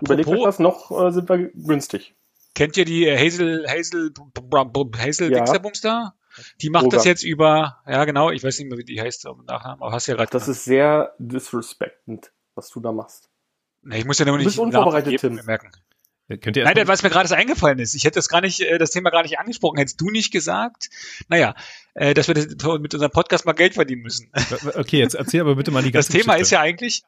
[0.01, 2.13] Überlegt euch das, noch äh, sind wir günstig.
[2.53, 4.13] kennt ihr die äh, Hazel, Hazel,
[4.97, 5.39] Hazel Ja.
[5.39, 6.13] Dixerbums da?
[6.61, 6.97] Die macht Roger.
[6.97, 9.93] das jetzt über, ja genau, ich weiß nicht mehr, wie die heißt, aber Nachnamen, aber
[9.93, 10.29] hast ja gerade.
[10.29, 13.29] Das ist sehr disrespectend, was du da machst.
[13.89, 15.35] Ich muss ja nur Du nicht bist unvorbereitet, Tim.
[15.45, 15.71] merken.
[16.27, 17.93] Könnt ihr Nein, was mir gerade so eingefallen ist.
[17.93, 19.77] Ich hätte das gar nicht, äh, das Thema gar nicht angesprochen.
[19.77, 20.89] Hättest du nicht gesagt,
[21.27, 21.53] naja,
[21.93, 22.47] äh, dass wir das,
[22.79, 24.31] mit unserem Podcast mal Geld verdienen müssen.
[24.75, 26.41] okay, jetzt erzähl aber bitte mal die Das ganze Thema Geschichte.
[26.41, 27.03] ist ja eigentlich,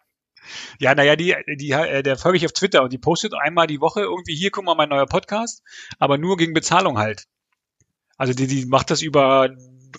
[0.79, 3.81] ja, naja, die, die, äh, der folge ich auf Twitter und die postet einmal die
[3.81, 5.63] Woche irgendwie, hier, guck mal, mein neuer Podcast,
[5.97, 7.25] aber nur gegen Bezahlung halt.
[8.17, 9.49] Also die, die macht das über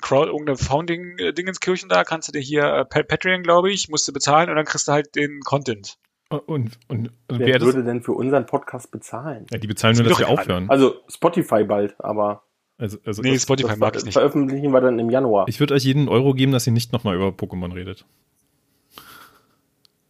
[0.00, 4.12] Crowd, irgendeine Founding-Dingenskirchen da, kannst du dir hier äh, Pa- Patreon, glaube ich, musst du
[4.12, 5.96] bezahlen und dann kriegst du halt den Content.
[6.30, 9.46] Und, und, und Wer wer das, würde denn für unseren Podcast bezahlen?
[9.50, 10.68] ja, die bezahlen nur, Ist dass wir aufhören.
[10.68, 12.42] Also Spotify bald, aber
[12.76, 14.12] Also, also Nee, das, Spotify das mag ich nicht.
[14.12, 15.48] veröffentlichen wir dann im Januar.
[15.48, 18.04] ich würde euch jeden Euro geben, dass ihr nicht nochmal über Pokémon redet.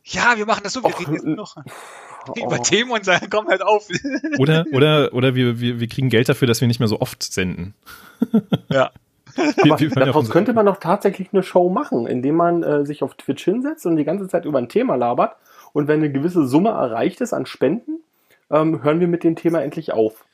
[0.05, 1.55] Ja, wir machen das so, wir Och, reden jetzt noch
[2.29, 2.47] Oh.
[2.47, 3.89] über Themen und sagen, komm halt auf.
[4.39, 7.23] Oder, oder, oder wir, wir, wir kriegen Geld dafür, dass wir nicht mehr so oft
[7.23, 7.75] senden.
[8.69, 8.91] ja.
[9.37, 13.15] Wir, wir daraus könnte man doch tatsächlich eine Show machen, indem man äh, sich auf
[13.15, 15.37] Twitch hinsetzt und die ganze Zeit über ein Thema labert.
[15.79, 18.01] Und wenn eine gewisse Summe erreicht ist an Spenden,
[18.51, 20.25] ähm, hören wir mit dem Thema endlich auf.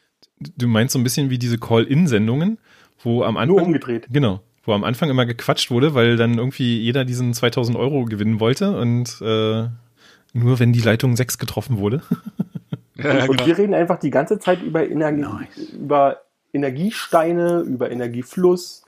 [0.41, 2.57] du meinst so ein bisschen wie diese Call-In-Sendungen,
[3.03, 4.07] wo am Nur Anfang, umgedreht.
[4.11, 8.41] genau, wo am Anfang immer gequatscht wurde, weil dann irgendwie jeder diesen 2000 Euro gewinnen
[8.41, 9.69] wollte und äh,
[10.33, 12.01] nur wenn die Leitung 6 getroffen wurde.
[12.97, 13.47] ja und genau.
[13.47, 15.75] wir reden einfach die ganze Zeit über, Energie, Nice.
[15.75, 16.23] über
[16.55, 18.84] Energiesteine, über Energiefluss,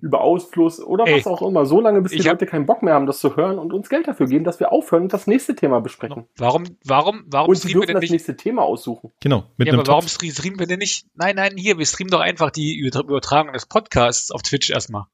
[0.00, 1.66] über Ausfluss oder Ey, was auch immer.
[1.66, 3.88] So lange, bis die hab- Leute keinen Bock mehr haben, das zu hören und uns
[3.88, 6.26] Geld dafür geben, dass wir aufhören und das nächste Thema besprechen.
[6.36, 8.10] Warum, warum, warum Und sie streamen wir dürfen denn das nicht?
[8.12, 9.12] nächste Thema aussuchen.
[9.20, 10.12] Genau, mit Ja, einem aber warum Topf.
[10.12, 11.06] stre- streamen wir denn nicht?
[11.14, 15.04] Nein, nein, hier, wir streamen doch einfach die Über- Übertragung des Podcasts auf Twitch erstmal.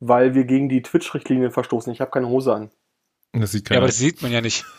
[0.00, 1.92] Weil wir gegen die Twitch-Richtlinien verstoßen.
[1.92, 2.70] Ich habe keine Hose an.
[3.32, 3.78] Das sieht Ja, keiner.
[3.80, 4.64] aber das sieht man ja nicht.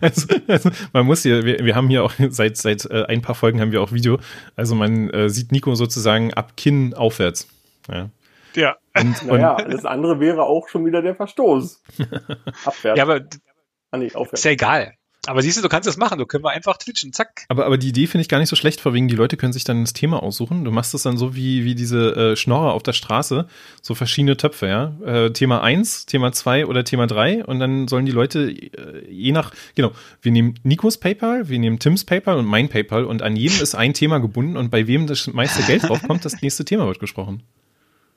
[0.00, 3.34] Also, also man muss hier, wir, wir haben hier auch seit seit äh, ein paar
[3.34, 4.18] Folgen haben wir auch Video.
[4.56, 7.48] Also man äh, sieht Nico sozusagen ab Kinn aufwärts.
[7.92, 8.08] Ja.
[8.56, 8.76] Ja.
[8.98, 11.82] Und, Naja, und das andere wäre auch schon wieder der Verstoß.
[12.64, 12.98] Abwärts.
[12.98, 13.20] Ja, aber
[13.90, 14.44] ah, nee, ist aufwärts.
[14.44, 14.94] ja egal.
[15.26, 16.18] Aber siehst du, du kannst das machen.
[16.18, 17.12] Du können wir einfach twitchen.
[17.12, 17.44] Zack.
[17.48, 19.52] aber, aber die Idee finde ich gar nicht so schlecht, vor wegen die Leute können
[19.52, 20.64] sich dann das Thema aussuchen.
[20.64, 23.46] Du machst es dann so wie, wie diese äh, Schnorrer auf der Straße,
[23.80, 24.94] so verschiedene Töpfe, ja.
[25.04, 29.32] Äh, Thema 1, Thema 2 oder Thema 3 und dann sollen die Leute äh, je
[29.32, 33.36] nach, genau, wir nehmen Nikos PayPal, wir nehmen Tims PayPal und mein PayPal und an
[33.36, 36.86] jedem ist ein Thema gebunden und bei wem das meiste Geld draufkommt, das nächste Thema
[36.86, 37.42] wird gesprochen.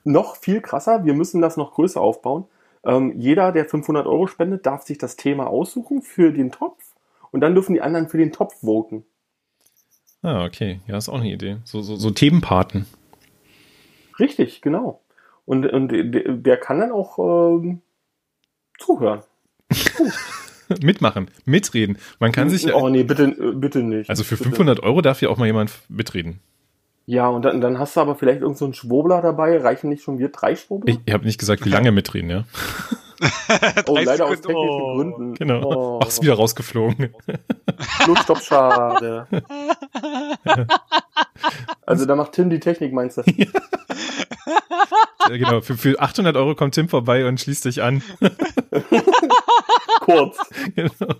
[0.07, 2.45] Noch viel krasser, wir müssen das noch größer aufbauen.
[2.85, 6.95] Ähm, jeder, der 500 Euro spendet, darf sich das Thema aussuchen für den Topf
[7.31, 9.03] und dann dürfen die anderen für den Topf voten.
[10.21, 10.79] Ah, okay.
[10.87, 11.57] Ja, ist auch eine Idee.
[11.65, 12.85] So, so, so Themenpaten.
[14.17, 15.01] Richtig, genau.
[15.45, 17.81] Und, und der, kann dann auch ähm,
[18.79, 19.23] zuhören.
[20.81, 21.97] Mitmachen, mitreden.
[22.19, 24.09] Man kann sich Oh nee, bitte, äh, bitte nicht.
[24.09, 24.49] also für bitte.
[24.51, 26.39] 500 Euro darf ja auch mal jemand mitreden.
[27.09, 29.57] Ja, und dann, dann hast du aber vielleicht irgend so einen Schwurbler dabei.
[29.57, 30.93] Reichen nicht schon wir drei Schwurbler?
[30.93, 32.43] Ich, ich habe nicht gesagt, wie lange mitreden, ja.
[33.87, 34.95] oh, 30 leider aus technischen Oh.
[34.95, 35.33] Gründen.
[35.35, 35.63] Genau.
[35.63, 37.15] Oh, Ach, ist wieder rausgeflogen.
[38.03, 39.25] Schluss, stopp, schade.
[41.85, 43.23] also da macht Tim die Technik, meinst du?
[45.29, 45.59] Ja, genau.
[45.59, 48.01] Für, für 800 Euro kommt Tim vorbei und schließt dich an.
[49.99, 50.37] Kurz.
[50.73, 51.15] genau.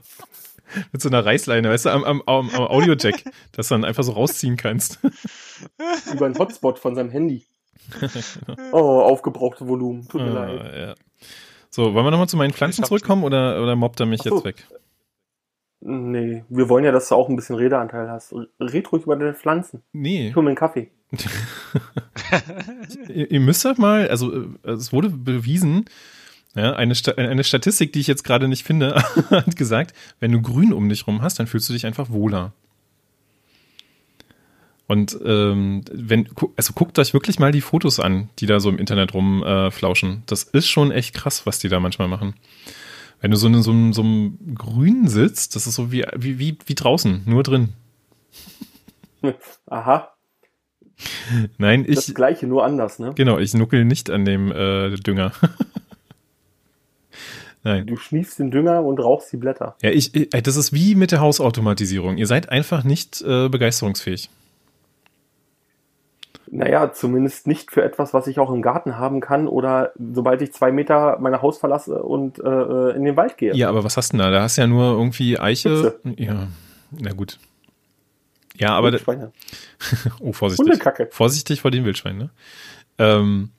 [0.91, 4.03] Mit so einer Reißleine, weißt du, am, am, am am Audio-Jack, dass du dann einfach
[4.03, 4.99] so rausziehen kannst.
[6.13, 7.45] Über einen Hotspot von seinem Handy.
[8.71, 10.08] Oh, aufgebrauchte Volumen.
[10.08, 10.62] Tut mir leid.
[10.62, 10.95] Ah, ja.
[11.69, 14.36] So, wollen wir nochmal zu meinen Pflanzen zurückkommen oder, oder mobbt er mich so.
[14.36, 14.67] jetzt weg?
[15.80, 18.34] Nee, wir wollen ja, dass du auch ein bisschen Redeanteil hast.
[18.60, 19.84] Red ruhig über deine Pflanzen.
[19.93, 20.30] Nee.
[20.30, 20.91] Ich hol mir einen Kaffee.
[23.08, 25.86] ihr, ihr müsst doch mal, also äh, es wurde bewiesen,
[26.58, 28.96] ja, eine, Sta eine Statistik, die ich jetzt gerade nicht finde,
[29.30, 32.52] hat gesagt, wenn du grün um dich rum hast, dann fühlst du dich einfach wohler.
[34.88, 38.78] Und ähm, wenn, also guckt euch wirklich mal die Fotos an, die da so im
[38.78, 40.12] Internet rumflauschen.
[40.12, 42.36] Äh, das ist schon echt krass, was die da manchmal machen.
[43.20, 44.04] Wenn du so in so, einem- so
[44.56, 47.74] Grün sitzt, das ist so wie, wie, wie, wie draußen, nur drin.
[49.67, 50.13] Aha,
[51.58, 53.12] Nein, ich, das gleiche, nur anders, ne?
[53.15, 55.32] genau, ich nuckel nicht an dem äh, Dünger.
[57.67, 57.86] Nein.
[57.86, 59.75] Du schniefst den Dünger und rauchst die Blätter.
[59.82, 62.17] Ja, ich, ich, das ist wie mit der Hausautomatisierung.
[62.17, 64.30] Ihr seid einfach nicht äh, begeisterungsfähig.
[66.49, 70.53] Naja, zumindest nicht für etwas, was ich auch im Garten haben kann oder sobald ich
[70.53, 73.53] zwei Meter mein Haus verlasse und äh, in den Wald gehe.
[73.53, 74.32] Ja, aber was hast du denn da?
[74.32, 75.69] Da hast du ja nur irgendwie Eiche.
[75.69, 75.99] Hitze.
[76.15, 76.47] Ja,
[76.91, 77.38] na gut.
[78.56, 79.34] Ja, aber da, Schweine.
[80.21, 80.65] oh, vorsichtig.
[80.65, 81.10] Hundekacke.
[81.12, 82.30] Vorsichtig vor den Wildschweinen, ne?
[82.97, 83.49] Ähm,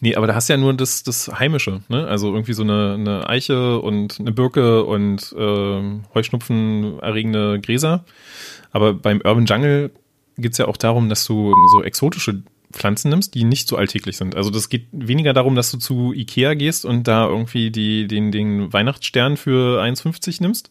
[0.00, 2.06] nee, aber da hast du ja nur das, das Heimische, ne?
[2.06, 8.04] Also irgendwie so eine, eine Eiche und eine Birke und ähm, Heuschnupfen erregende Gräser.
[8.70, 9.90] Aber beim Urban Jungle
[10.38, 14.34] geht's ja auch darum, dass du so exotische Pflanzen nimmst, die nicht so alltäglich sind.
[14.34, 18.32] Also das geht weniger darum, dass du zu Ikea gehst und da irgendwie die, den,
[18.32, 20.70] den Weihnachtsstern für 1,50 nimmst,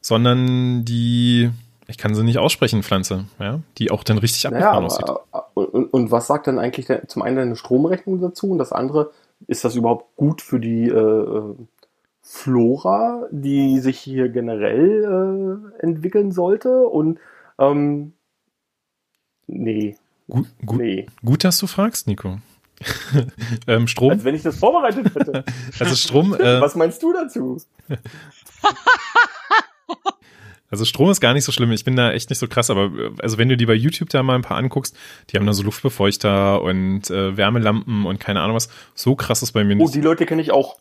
[0.00, 1.50] sondern die,
[1.88, 5.08] Ich kann sie nicht aussprechen, Pflanze, ja, die auch dann richtig Naja, abgefahren aussieht.
[5.56, 8.72] Äh, und, und was sagt dann eigentlich der, zum einen deine Stromrechnung dazu und das
[8.72, 9.10] andere,
[9.46, 11.54] ist das überhaupt gut für die äh,
[12.20, 16.86] Flora, die sich hier generell äh, entwickeln sollte?
[16.86, 17.18] Und
[17.58, 18.12] ähm,
[19.46, 19.96] nee,
[20.28, 21.06] Gut, gut, nee.
[21.24, 22.38] gut, dass du fragst, Nico.
[23.66, 25.44] ähm, Strom, Als wenn ich das vorbereitet hätte.
[25.78, 27.58] also Strom, äh, Was meinst du dazu?
[30.72, 31.70] also Strom ist gar nicht so schlimm.
[31.70, 34.08] Ich bin da echt nicht so krass, aber äh, also wenn du die bei YouTube
[34.08, 34.96] da mal ein paar anguckst,
[35.30, 38.68] die haben da so Luftbefeuchter und äh, Wärmelampen und keine Ahnung was.
[38.94, 39.94] So krass ist bei mir Oh, nicht.
[39.94, 40.76] die Leute kenne ich auch,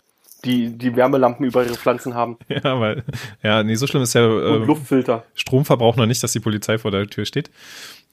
[0.45, 3.04] die die Wärmelampen über ihre Pflanzen haben ja, weil,
[3.43, 5.23] ja, nee, so schlimm ist ja und äh, Luftfilter.
[5.36, 7.51] Stromverbrauch noch nicht, dass die Polizei vor der Tür steht.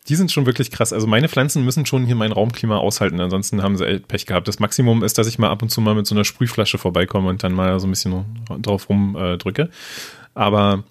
[0.09, 0.93] Die sind schon wirklich krass.
[0.93, 4.49] Also meine Pflanzen müssen schon hier mein Raumklima aushalten, ansonsten haben sie echt Pech gehabt.
[4.49, 7.29] Das Maximum ist, dass ich mal ab und zu mal mit so einer Sprühflasche vorbeikomme
[7.29, 8.25] und dann mal so ein bisschen
[8.63, 9.33] drauf rumdrücke.
[9.35, 9.71] Äh, drücke.
[10.35, 10.83] Aber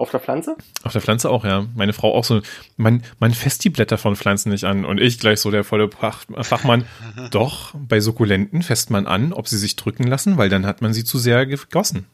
[0.00, 0.56] Auf der Pflanze?
[0.82, 1.66] auf der Pflanze auch, ja.
[1.76, 2.40] Meine Frau auch so,
[2.78, 4.86] man, man fässt die Blätter von Pflanzen nicht an.
[4.86, 6.86] Und ich gleich so der volle Fachmann.
[7.30, 10.94] Doch, bei Sukkulenten fässt man an, ob sie sich drücken lassen, weil dann hat man
[10.94, 12.06] sie zu sehr gegossen.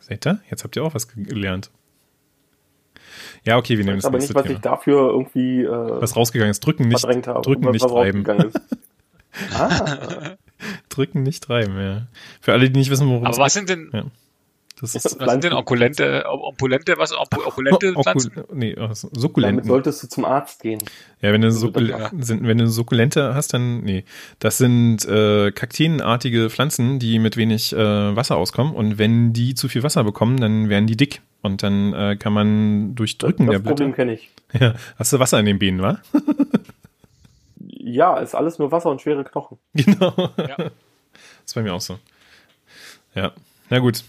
[0.00, 0.40] Seht ihr?
[0.50, 1.70] Jetzt habt ihr auch was gelernt.
[3.44, 4.54] Ja, okay, wir Ich nehmen weiß das aber nicht, was Thema.
[4.56, 7.40] ich dafür irgendwie äh, Was rausgegangen ist, drücken nicht, habe.
[7.42, 8.26] drücken was- nicht was reiben.
[8.26, 8.60] rausgegangen ist.
[9.54, 10.36] Ah,
[10.88, 12.06] Drücken nicht reiben, ja.
[12.40, 14.04] Für alle, die nicht wissen, worum Aber was sind denn, Ja.
[14.78, 18.32] Das ist was sind denn opulente, opulente, was, opu- opulente Pflanzen?
[18.52, 19.64] Nee, äh, damit Sukkulenten.
[19.66, 20.80] solltest du zum Arzt gehen.
[21.22, 22.10] Ja, wenn du, Sukkul ja.
[22.18, 24.04] sind, wenn du Sukkulente hast, dann, nee.
[24.38, 27.78] Das sind äh, Kakteenartige Pflanzen, die mit wenig äh,
[28.16, 28.74] Wasser auskommen.
[28.74, 31.22] Und wenn die zu viel Wasser bekommen, dann werden die dick.
[31.40, 33.96] Und dann äh, kann man durch Drücken das der Problem Blätter.
[33.96, 34.30] kenne ich.
[34.60, 35.98] Ja, hast du Wasser in den Beinen, wa?
[37.58, 39.58] Ja, ist alles nur Wasser und schwere Knochen.
[39.74, 40.12] Genau.
[40.36, 40.56] Ja.
[40.56, 40.72] Das
[41.46, 41.98] ist bei mir auch so.
[43.14, 43.32] Ja,
[43.70, 44.04] na gut.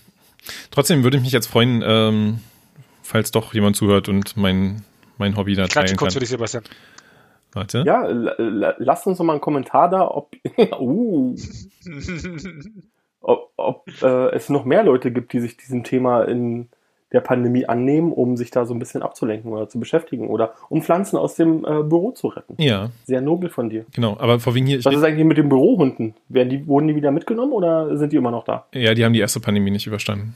[0.71, 2.39] Trotzdem würde ich mich jetzt freuen, ähm,
[3.03, 4.83] falls doch jemand zuhört und mein,
[5.17, 6.21] mein Hobby da Klatsche teilen kurz für kann.
[6.21, 6.63] dich, Sebastian.
[7.53, 7.83] Warte.
[7.85, 8.05] Ja,
[8.77, 10.35] lasst uns doch mal einen Kommentar da, ob,
[10.79, 11.35] uh,
[13.21, 16.69] ob, ob äh, es noch mehr Leute gibt, die sich diesem Thema in
[17.13, 20.81] der Pandemie annehmen, um sich da so ein bisschen abzulenken oder zu beschäftigen oder um
[20.81, 22.55] Pflanzen aus dem äh, Büro zu retten.
[22.57, 23.85] Ja, Sehr nobel von dir.
[23.93, 24.17] genau.
[24.19, 26.15] Aber vor wegen hier, Was ist eigentlich mit den Bürohunden?
[26.27, 28.65] Werden die, wurden die wieder mitgenommen oder sind die immer noch da?
[28.73, 30.35] Ja, die haben die erste Pandemie nicht überstanden.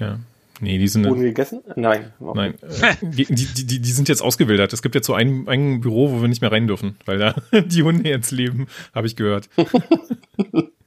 [0.00, 0.18] Ja.
[0.60, 1.04] Nee, die sind.
[1.04, 1.60] Wurden die gegessen?
[1.76, 2.12] Nein.
[2.18, 4.72] Nein, äh, die, die, die, die sind jetzt ausgewildert.
[4.72, 7.34] Es gibt jetzt so ein, ein Büro, wo wir nicht mehr rein dürfen, weil da
[7.60, 9.50] die Hunde jetzt leben, habe ich gehört.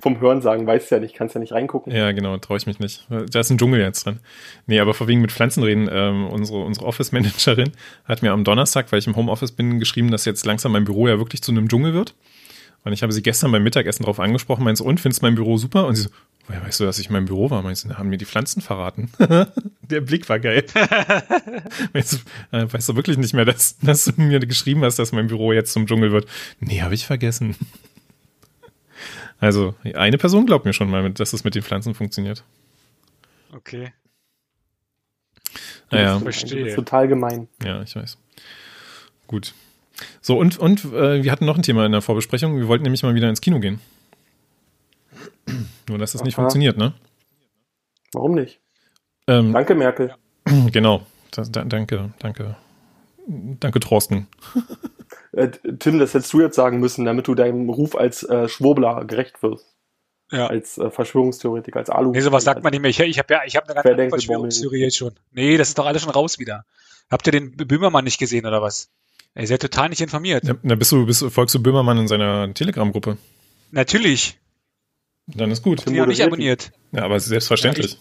[0.00, 1.92] Vom Hörensagen weißt du ja nicht, kannst ja nicht reingucken.
[1.92, 3.06] Ja, genau, traue ich mich nicht.
[3.08, 4.20] Da ist ein Dschungel jetzt dran.
[4.66, 7.72] Nee, aber vor wegen mit Pflanzen reden, ähm, unsere, unsere Office-Managerin
[8.04, 11.08] hat mir am Donnerstag, weil ich im Homeoffice bin, geschrieben, dass jetzt langsam mein Büro
[11.08, 12.14] ja wirklich zu einem Dschungel wird.
[12.84, 15.56] Und ich habe sie gestern beim Mittagessen drauf angesprochen, meinst du, und, findest mein Büro
[15.56, 15.86] super?
[15.86, 16.10] Und sie so,
[16.46, 17.62] woher weißt du, dass ich in meinem Büro war?
[17.62, 19.10] Meinst du, da haben mir die Pflanzen verraten.
[19.82, 20.64] Der Blick war geil.
[21.94, 22.12] weißt,
[22.52, 25.28] du, äh, weißt du wirklich nicht mehr, dass, dass du mir geschrieben hast, dass mein
[25.28, 26.26] Büro jetzt zum Dschungel wird?
[26.60, 27.56] Nee, habe ich vergessen.
[29.44, 32.44] Also, eine Person glaubt mir schon mal, dass es mit den Pflanzen funktioniert.
[33.52, 33.92] Okay.
[35.90, 36.58] Naja, bist- verstehe.
[36.60, 37.48] Du bist total gemein.
[37.62, 38.16] ja, ich weiß.
[39.26, 39.52] Gut.
[40.22, 42.56] So, und, und äh, wir hatten noch ein Thema in der Vorbesprechung.
[42.58, 43.80] Wir wollten nämlich mal wieder ins Kino gehen.
[45.88, 46.42] Nur, dass das nicht Aha.
[46.42, 46.94] funktioniert, ne?
[48.12, 48.60] Warum nicht?
[49.26, 50.14] Ähm, Danke, Merkel.
[50.72, 51.06] genau.
[51.30, 52.56] Das, da, danke, danke.
[53.26, 54.26] Danke, Thorsten.
[55.36, 59.04] Äh, Tim, das hättest du jetzt sagen müssen, damit du deinem Ruf als äh, Schwurbler
[59.04, 59.66] gerecht wirst.
[60.30, 60.46] Ja.
[60.46, 62.12] Als äh, Verschwörungstheoretiker, als Alu.
[62.12, 62.90] Nee, sowas sagt man nicht mehr.
[62.90, 65.12] Ich, ich habe ja, ich habe eine ganz andere Verdenke Verschwörungstheorie jetzt schon.
[65.32, 66.64] Nee, das ist doch alles schon raus wieder.
[67.10, 68.90] Habt ihr den Böhmermann nicht gesehen oder was?
[69.36, 70.44] Ihr seid total nicht informiert.
[70.44, 73.18] Ja, na, bist du, bist, du- folgst du Böhmermann in seiner Telegram-Gruppe?
[73.72, 74.38] Natürlich.
[75.26, 75.84] Dann ist gut.
[75.84, 76.72] Bin ja nicht abonniert.
[76.92, 77.98] Ja, aber selbstverständlich.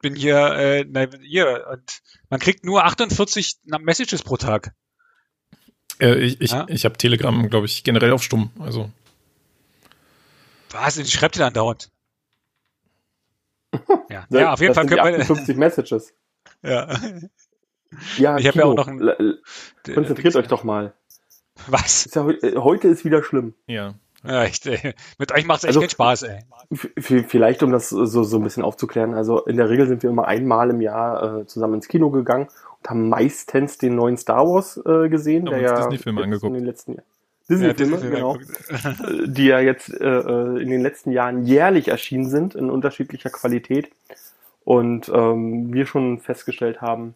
[0.00, 4.72] Bin hier, äh, na, hier, und man kriegt nur 48 Messages pro Tag.
[6.00, 6.66] Äh, ich ich, Ja?
[6.68, 8.50] ich habe Telegram, glaube ich, generell auf stumm.
[8.60, 8.90] Also,
[10.70, 10.96] Was?
[10.98, 11.90] Ich schreibt ihr dann dauernd.
[14.10, 15.20] Ja, Das- ja auf jeden das Fall können wir.
[15.20, 16.12] 58 Messages.
[16.62, 16.98] Ja.
[18.18, 19.00] Ja, Ich hab ja auch noch ein-
[19.94, 20.92] Konzentriert euch doch mal.
[21.68, 22.06] Was?
[22.06, 23.54] Ist ja, äh, heute ist wieder schlimm.
[23.66, 23.94] ja.
[24.24, 24.94] Ja, echt, ey.
[25.18, 26.40] Mit euch macht's echt Also- keinen Spaß, ey.
[26.98, 29.14] Vielleicht, um das so, so ein bisschen aufzuklären.
[29.14, 32.48] Also in der Regel sind wir immer einmal im Jahr äh, zusammen ins Kino gegangen
[32.86, 36.46] haben meistens den neuen Star Wars äh, gesehen, Haben der uns ja Disney-Filme angeguckt.
[36.48, 37.04] in den letzten Jahren.
[37.48, 38.32] Ja, Disney-Filme, Disney-Filme genau.
[38.32, 39.00] angeguckt.
[39.24, 43.30] Äh, die ja jetzt äh, äh, in den letzten Jahren jährlich erschienen sind, in unterschiedlicher
[43.30, 43.90] Qualität.
[44.64, 47.14] Und ähm, wir schon festgestellt haben,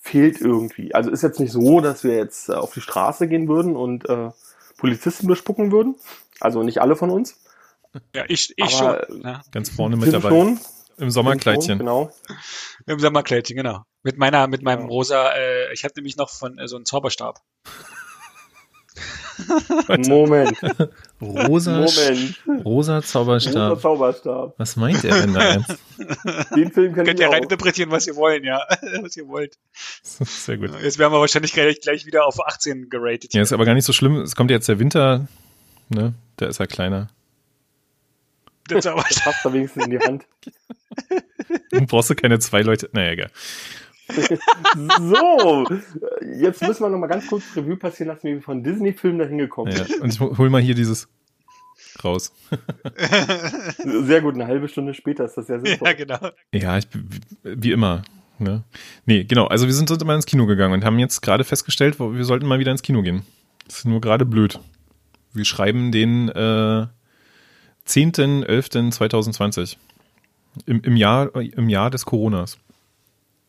[0.00, 0.94] fehlt irgendwie.
[0.94, 4.08] Also ist jetzt nicht so, dass wir jetzt äh, auf die Straße gehen würden und
[4.08, 4.30] äh,
[4.76, 5.94] Polizisten bespucken würden.
[6.40, 7.40] Also nicht alle von uns.
[8.14, 9.22] Ja, ich, ich Aber- schon.
[9.22, 9.42] Ja.
[9.50, 10.28] Ganz vorne mit dabei.
[10.28, 10.60] schon.
[10.98, 11.78] Im Sommerkleidchen.
[11.78, 12.10] Genau.
[12.86, 13.82] Im Sommerkleidchen, genau.
[14.02, 17.40] Mit meiner, mit meinem rosa, äh, ich habe nämlich noch von äh, so einen Zauberstab.
[20.08, 20.56] Moment.
[21.20, 22.40] Rosa, Moment.
[22.46, 23.80] rosa Rosa Zauberstab.
[23.80, 24.54] Zauberstab.
[24.56, 25.78] Was meint er denn da jetzt?
[26.56, 27.42] Den Film kennt Könnt ihr ihr rein auch.
[27.42, 28.60] interpretieren, was ihr wollt, ja.
[29.02, 29.58] was ihr wollt.
[30.02, 30.70] Sehr gut.
[30.82, 33.34] Jetzt werden wir wahrscheinlich gleich, gleich wieder auf 18 geratet.
[33.34, 34.16] Ja, ist aber gar nicht so schlimm.
[34.20, 35.26] Es kommt jetzt der Winter,
[35.90, 36.14] ne?
[36.38, 37.08] Der ist ja kleiner.
[38.70, 39.24] Der Zauberstab.
[39.24, 40.24] Passt da wenigstens in die Hand.
[41.70, 42.88] Dann brauchst du keine zwei Leute.
[42.92, 43.30] Naja, egal.
[44.76, 45.66] So,
[46.38, 49.38] jetzt müssen wir noch mal ganz kurz Revue passieren lassen, wie wir von Disney-Filmen dahin
[49.38, 49.84] gekommen Ja.
[49.84, 50.00] sind.
[50.00, 51.08] Und ich hol mal hier dieses
[52.04, 52.32] raus.
[53.78, 55.88] Sehr gut, eine halbe Stunde später ist das sehr sinnvoll.
[55.88, 56.18] ja, genau.
[56.52, 56.86] Ja, ich,
[57.42, 58.02] wie, immer.
[58.38, 58.62] Ne?
[59.06, 59.46] Nee, genau.
[59.46, 62.46] Also wir sind so mal ins Kino gegangen und haben jetzt gerade festgestellt, wir sollten
[62.46, 63.22] mal wieder ins Kino gehen.
[63.66, 64.60] Das ist nur gerade blöd.
[65.32, 66.86] Wir schreiben den äh,
[67.86, 69.76] 10.11.2020.
[70.64, 72.58] Im, im, Jahr, Im Jahr des Coronas.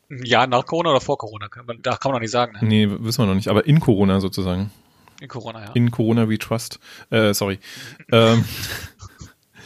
[0.09, 1.47] Ein Jahr nach Corona oder vor Corona?
[1.49, 2.59] Kann man, da kann man noch nicht sagen, ne?
[2.61, 3.49] Nee, wissen wir noch nicht.
[3.49, 4.71] Aber in Corona sozusagen.
[5.19, 5.71] In Corona, ja.
[5.73, 6.79] In Corona We Trust.
[7.09, 7.59] Äh, sorry.
[8.11, 8.45] ähm,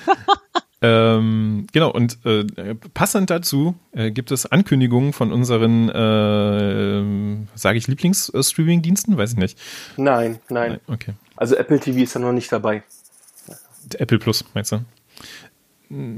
[0.82, 7.88] ähm, genau, und äh, passend dazu äh, gibt es Ankündigungen von unseren, äh, sage ich,
[7.88, 9.18] Lieblings-Streaming-Diensten?
[9.18, 9.60] Weiß ich nicht.
[9.98, 10.80] Nein, nein.
[10.88, 11.14] Okay.
[11.36, 12.84] Also Apple TV ist da noch nicht dabei.
[13.96, 14.84] Apple Plus, meinst du?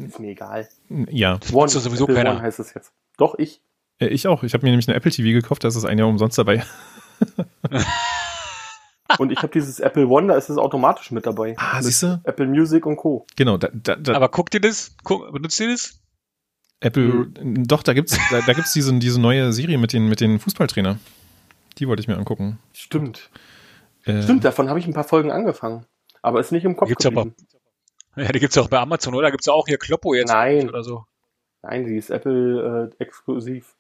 [0.06, 0.68] Ist mir egal.
[1.10, 2.32] Ja, One, nutzt doch sowieso Apple keiner.
[2.32, 2.92] One heißt es jetzt.
[3.18, 3.62] Doch, ich.
[4.00, 4.44] Äh, ich auch.
[4.44, 6.64] Ich habe mir nämlich eine Apple TV gekauft, da ist es ein Jahr umsonst dabei.
[9.20, 11.56] Und ich habe dieses Apple One, da ist es automatisch mit dabei.
[11.58, 12.20] Ah, siehst du?
[12.24, 13.26] Apple Music und Co.
[13.36, 14.96] Genau, da, da, da, Aber guckt ihr das?
[15.04, 16.00] Guck, benutzt ihr das?
[16.80, 20.40] Apple, doch, da gibt's, da, da gibt's diese, diese neue Serie mit den, mit den
[20.40, 20.98] Fußballtrainer.
[21.78, 22.60] Die wollte ich mir angucken.
[22.74, 23.30] Stimmt.
[24.06, 25.86] Äh, Stimmt, davon habe ich ein paar Folgen angefangen.
[26.22, 27.48] Aber ist nicht im Kopf Gibt's aber- geblieben.
[28.16, 29.32] Ja, die gibt's auch bei Amazon, oder?
[29.32, 30.70] Gibt's auch hier Kloppo jetzt Nein.
[30.70, 31.06] oder so.
[31.64, 33.76] Nein, die ist Apple äh, exklusiv.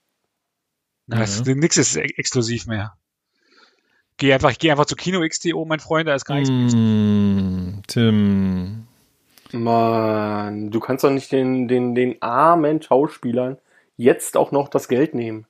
[1.07, 1.23] Na, Ja.
[1.23, 2.95] es- Nix ist ex- exklusiv mehr.
[4.17, 6.49] Geh einfach, ich geh einfach zu Kino XTO, mein Freund, da ist gar nichts.
[6.73, 8.87] Mm, Tim.
[9.51, 13.57] Mann, du kannst doch nicht den, den, den armen Schauspielern
[13.97, 15.45] jetzt auch noch das Geld nehmen.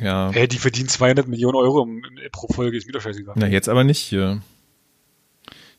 [0.00, 0.30] Ja.
[0.32, 1.88] Hey, die verdienen 200 Millionen Euro
[2.32, 3.34] pro Folge, ist mir doch scheißegal.
[3.38, 4.42] Na, jetzt aber nicht hier.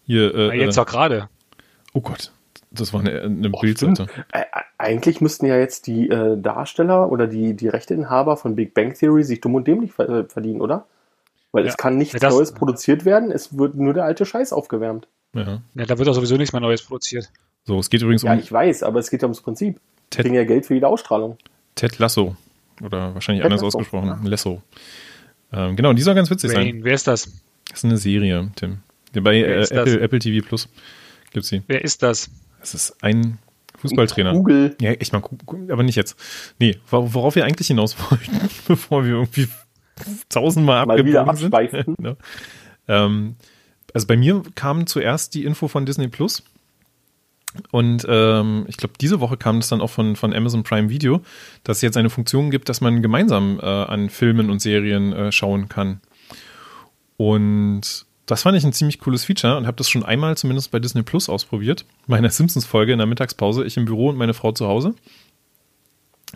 [0.06, 1.29] Hier, äh, Na, jetzt äh, auch gerade.
[1.93, 2.32] Oh Gott.
[2.71, 4.08] Das war eine, eine Och, Bildseite.
[4.32, 4.45] Äh,
[4.79, 9.23] eigentlich müssten ja jetzt die äh, Darsteller oder die, die Rechteinhaber von Big Bang Theory
[9.23, 10.88] sich dumm und dämlich ver äh, verdienen, oder?
[11.51, 11.69] Weil Ja.
[11.69, 15.08] es kann nichts Ja, das- Neues produziert werden, es wird nur der alte Scheiß aufgewärmt.
[15.36, 15.62] Ja.
[15.75, 17.29] Ja, da wird auch sowieso nichts mehr Neues produziert.
[17.65, 19.79] So, es geht übrigens Ja, um ich weiß, aber es geht ja ums Prinzip.
[20.10, 21.38] Ted, kriegen ja Geld für jede Ausstrahlung.
[21.75, 22.36] Ted Lasso.
[22.82, 24.08] Oder wahrscheinlich Ted anders Lasso, ausgesprochen.
[24.08, 24.19] ja.
[24.29, 24.62] Lasso.
[25.51, 26.60] Ähm, genau, die soll ganz witzig sein.
[26.62, 27.32] Rain, wer ist das?
[27.69, 28.79] Das ist eine Serie, Tim.
[29.21, 29.62] Bei äh?
[29.69, 30.67] Apple, Apple TV Plus
[31.33, 31.61] gibt's sie.
[31.67, 32.29] Wer ist das?
[32.59, 33.37] Das ist ein
[33.79, 34.31] Fußballtrainer.
[34.33, 34.75] Google.
[34.79, 36.15] Ja, ich mal gucken, aber nicht jetzt.
[36.59, 39.47] Nee, wor- worauf wir eigentlich hinaus wollten, bevor wir irgendwie
[40.29, 41.53] tausendmal Mal wieder abgebogen sind.
[41.53, 41.95] abschweifen.
[41.97, 42.15] Genau.
[42.87, 43.35] ähm,
[43.93, 46.43] also bei mir kam zuerst die Info von Disney Plus.
[47.69, 51.21] Und ähm, ich glaube, diese Woche kam das dann auch von, von Amazon Prime Video,
[51.63, 55.31] dass es jetzt eine Funktion gibt, dass man gemeinsam äh, an Filmen und Serien äh,
[55.31, 56.01] schauen kann.
[57.17, 60.79] Und das fand ich ein ziemlich cooles Feature und habe das schon einmal zumindest bei
[60.79, 61.86] Disney Plus ausprobiert.
[62.07, 64.95] Meiner Simpsons-Folge in der Mittagspause, ich im Büro und meine Frau zu Hause.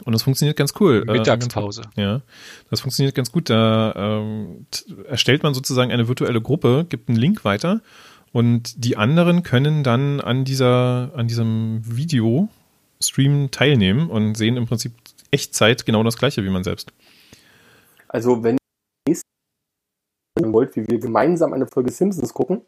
[0.04, 1.06] Und das funktioniert ganz cool.
[1.08, 1.84] Äh, Mittagspause.
[1.96, 2.22] ja,
[2.70, 3.50] das funktioniert ganz gut.
[3.50, 4.68] Da ähm,
[5.08, 7.82] erstellt man sozusagen eine virtuelle Gruppe, gibt einen Link weiter
[8.32, 14.94] und die anderen können dann an dieser, an diesem Video-Stream teilnehmen und sehen im Prinzip
[15.32, 16.92] Echtzeit genau das gleiche wie man selbst.
[18.08, 18.57] Also, wenn
[20.54, 22.62] wollt, wie wir gemeinsam eine Folge Simpsons gucken,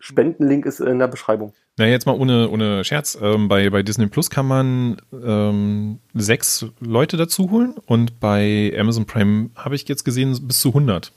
[0.00, 1.52] Spendenlink ist in der Beschreibung.
[1.78, 3.18] Na, jetzt mal ohne, ohne Scherz.
[3.20, 9.04] Ähm, bei, bei Disney Plus kann man ähm, sechs Leute dazu holen und bei Amazon
[9.06, 11.12] Prime habe ich jetzt gesehen bis zu 100.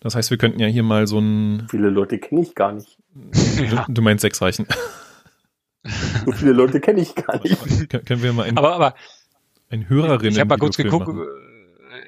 [0.00, 1.66] Das heißt, wir könnten ja hier mal so ein.
[1.70, 2.98] Viele Leute kenne ich gar nicht.
[3.14, 4.66] Du, du meinst sechs reichen.
[6.24, 7.56] So viele Leute kenne ich gar nicht.
[7.88, 8.94] Kön- können wir mal ein, Aber, aber
[9.70, 11.06] ein Hörerinnen ich habe mal kurz geguckt.
[11.08, 11.24] machen?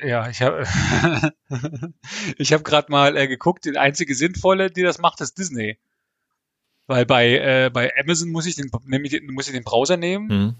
[0.05, 0.65] Ja, ich habe
[2.39, 3.65] ich habe gerade mal äh, geguckt.
[3.65, 5.79] Die einzige sinnvolle, die das macht, ist Disney.
[6.87, 10.29] Weil bei äh, bei Amazon muss ich den den- muss ich den Browser nehmen.
[10.31, 10.55] Hm.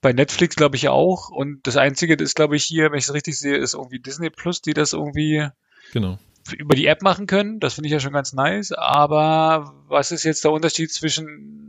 [0.00, 1.30] Bei Netflix glaube ich auch.
[1.30, 4.00] Und das einzige, das ist glaube ich hier, wenn ich es richtig sehe, ist irgendwie
[4.00, 5.46] Disney Plus, die das irgendwie
[5.92, 6.18] Genau.
[6.58, 7.60] über die App machen können.
[7.60, 8.72] Das finde ich ja schon ganz nice.
[8.72, 11.61] Aber was ist jetzt der Unterschied zwischen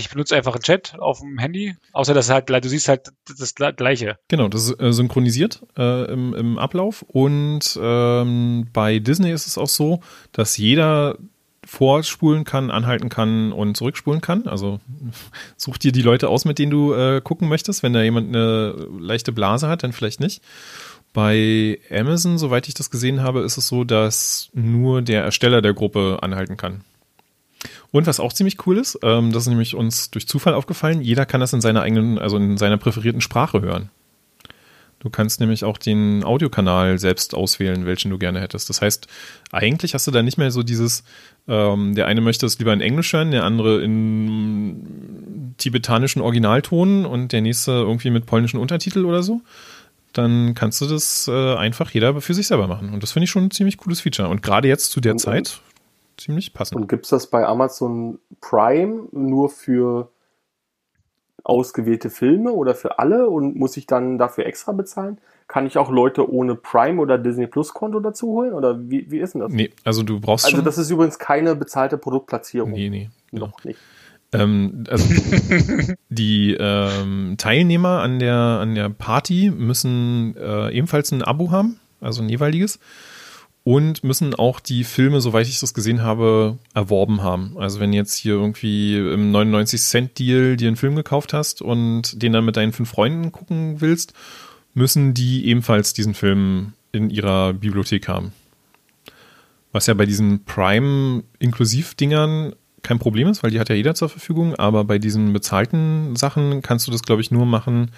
[0.00, 3.54] ich benutze einfach einen Chat auf dem Handy, außer dass halt du siehst halt das
[3.54, 4.16] gleiche.
[4.28, 9.58] Genau, das ist äh, synchronisiert äh, im, im Ablauf und ähm, bei Disney ist es
[9.58, 10.00] auch so,
[10.32, 11.16] dass jeder
[11.64, 14.46] vorspulen kann, anhalten kann und zurückspulen kann.
[14.46, 14.80] Also
[15.56, 17.82] such dir die Leute aus, mit denen du äh, gucken möchtest.
[17.82, 20.42] Wenn da jemand eine leichte Blase hat, dann vielleicht nicht.
[21.12, 25.74] Bei Amazon, soweit ich das gesehen habe, ist es so, dass nur der Ersteller der
[25.74, 26.82] Gruppe anhalten kann.
[27.92, 31.26] Und was auch ziemlich cool ist, ähm, das ist nämlich uns durch Zufall aufgefallen, jeder
[31.26, 33.90] kann das in seiner eigenen, also in seiner präferierten Sprache hören.
[35.00, 38.68] Du kannst nämlich auch den Audiokanal selbst auswählen, welchen du gerne hättest.
[38.68, 39.06] Das heißt,
[39.50, 41.04] eigentlich hast du da nicht mehr so dieses,
[41.48, 47.32] ähm, der eine möchte es lieber in Englisch hören, der andere in tibetanischen Originalton und
[47.32, 49.40] der nächste irgendwie mit polnischen Untertitel oder so.
[50.12, 52.92] Dann kannst du das äh, einfach jeder für sich selber machen.
[52.92, 54.28] Und das finde ich schon ein ziemlich cooles Feature.
[54.28, 55.60] Und gerade jetzt zu der Und- Zeit
[56.20, 56.80] ziemlich passend.
[56.80, 60.10] Und gibt's das bei Amazon Prime nur für
[61.42, 65.18] ausgewählte Filme oder für alle und muss ich dann dafür extra bezahlen?
[65.48, 68.52] Kann ich auch Leute ohne Prime oder Disney Plus Konto dazu holen?
[68.52, 69.52] Oder wie, wie ist denn das?
[69.52, 70.64] Nee, also du brauchst also schon.
[70.64, 72.70] das ist übrigens keine bezahlte Produktplatzierung.
[72.70, 73.10] nee, nee.
[73.30, 73.46] genau.
[73.46, 73.78] Noch nicht.
[74.32, 75.12] Ähm, also
[76.08, 82.22] die ähm, Teilnehmer an der, an der Party müssen äh, ebenfalls ein Abo haben, also
[82.22, 82.78] ein jeweiliges.
[83.62, 87.56] Und müssen auch die Filme, soweit ich das gesehen habe, erworben haben.
[87.58, 92.46] Also wenn jetzt hier irgendwie im 99-Cent-Deal dir einen Film gekauft hast und den dann
[92.46, 94.14] mit deinen fünf Freunden gucken willst,
[94.72, 98.32] müssen die ebenfalls diesen Film in ihrer Bibliothek haben.
[99.72, 104.54] Was ja bei diesen Prime-Inklusiv-Dingern kein Problem ist, weil die hat ja jeder zur Verfügung,
[104.54, 107.90] aber bei diesen bezahlten Sachen kannst du das, glaube ich, nur machen,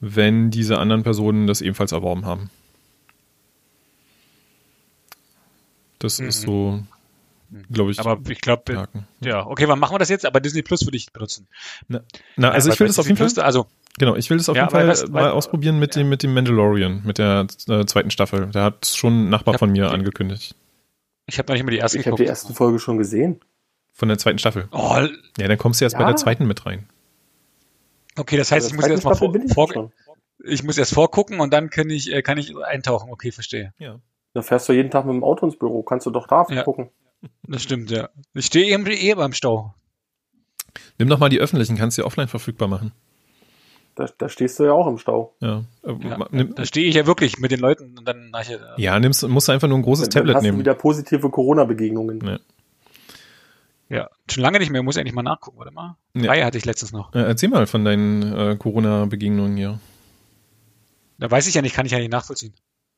[0.00, 2.50] wenn diese anderen Personen das ebenfalls erworben haben.
[5.98, 6.82] Das ist so,
[7.72, 8.86] glaube ich, Aber ich glaube,
[9.20, 10.26] ja, okay, wann machen wir das jetzt?
[10.26, 11.46] Aber Disney Plus würde ich benutzen.
[11.88, 12.02] Na,
[12.36, 13.66] na, also Ja, ich will das bei auf jeden Fall, Plus, Also,
[13.98, 16.22] genau, ich will das auf Ja, jeden Fall was- mal weil- ausprobieren mit dem, mit
[16.22, 18.48] dem Mandalorian, mit der äh, zweiten Staffel.
[18.52, 20.54] Da hat schon ein Nachbar Ja, von mir angekündigt.
[21.26, 23.40] ich habe noch nicht mal die erste Ich habe die erste Folge schon gesehen.
[23.94, 24.68] Von der zweiten Staffel.
[24.72, 24.98] Oh,
[25.38, 26.08] Ja, dann kommst du erst bei Ja.
[26.08, 26.86] der zweiten mit rein.
[28.18, 29.90] okay, das heißt, Bei ich muss erst mal vor, ich vor,
[30.44, 33.10] ich muss erst vorgucken und dann kann ich, äh, kann ich eintauchen.
[33.10, 33.72] Okay, verstehe.
[33.78, 33.98] Ja.
[34.36, 35.82] Da fährst du jeden Tag mit dem Auto ins Büro.
[35.82, 36.62] Kannst du doch da Ja.
[36.62, 36.90] gucken.
[37.48, 38.10] Das stimmt, ja.
[38.34, 39.74] Ich stehe eben eh beim Stau.
[40.98, 42.92] Nimm doch mal die öffentlichen, kannst du ja offline verfügbar machen.
[43.94, 45.34] Da, da stehst du ja auch im Stau.
[45.40, 45.64] Ja.
[45.84, 48.74] Äh, Ja, nimm, da stehe ich ja wirklich mit den Leuten und dann nachher.
[48.76, 50.58] ja, nimmst, musst du einfach nur ein großes Dann Tablet hast du nehmen.
[50.58, 52.20] wieder positive Corona-Begegnungen.
[52.26, 52.38] Ja.
[53.88, 54.82] Ja, schon lange nicht mehr.
[54.82, 55.96] Muss eigentlich mal nachgucken, warte mal.
[56.14, 56.24] Ja.
[56.24, 57.14] Drei hatte ich letztens noch.
[57.14, 59.78] Äh, erzähl mal von deinen äh, Corona-Begegnungen hier.
[61.18, 62.52] Da weiß ich ja nicht, kann ich ja nicht nachvollziehen.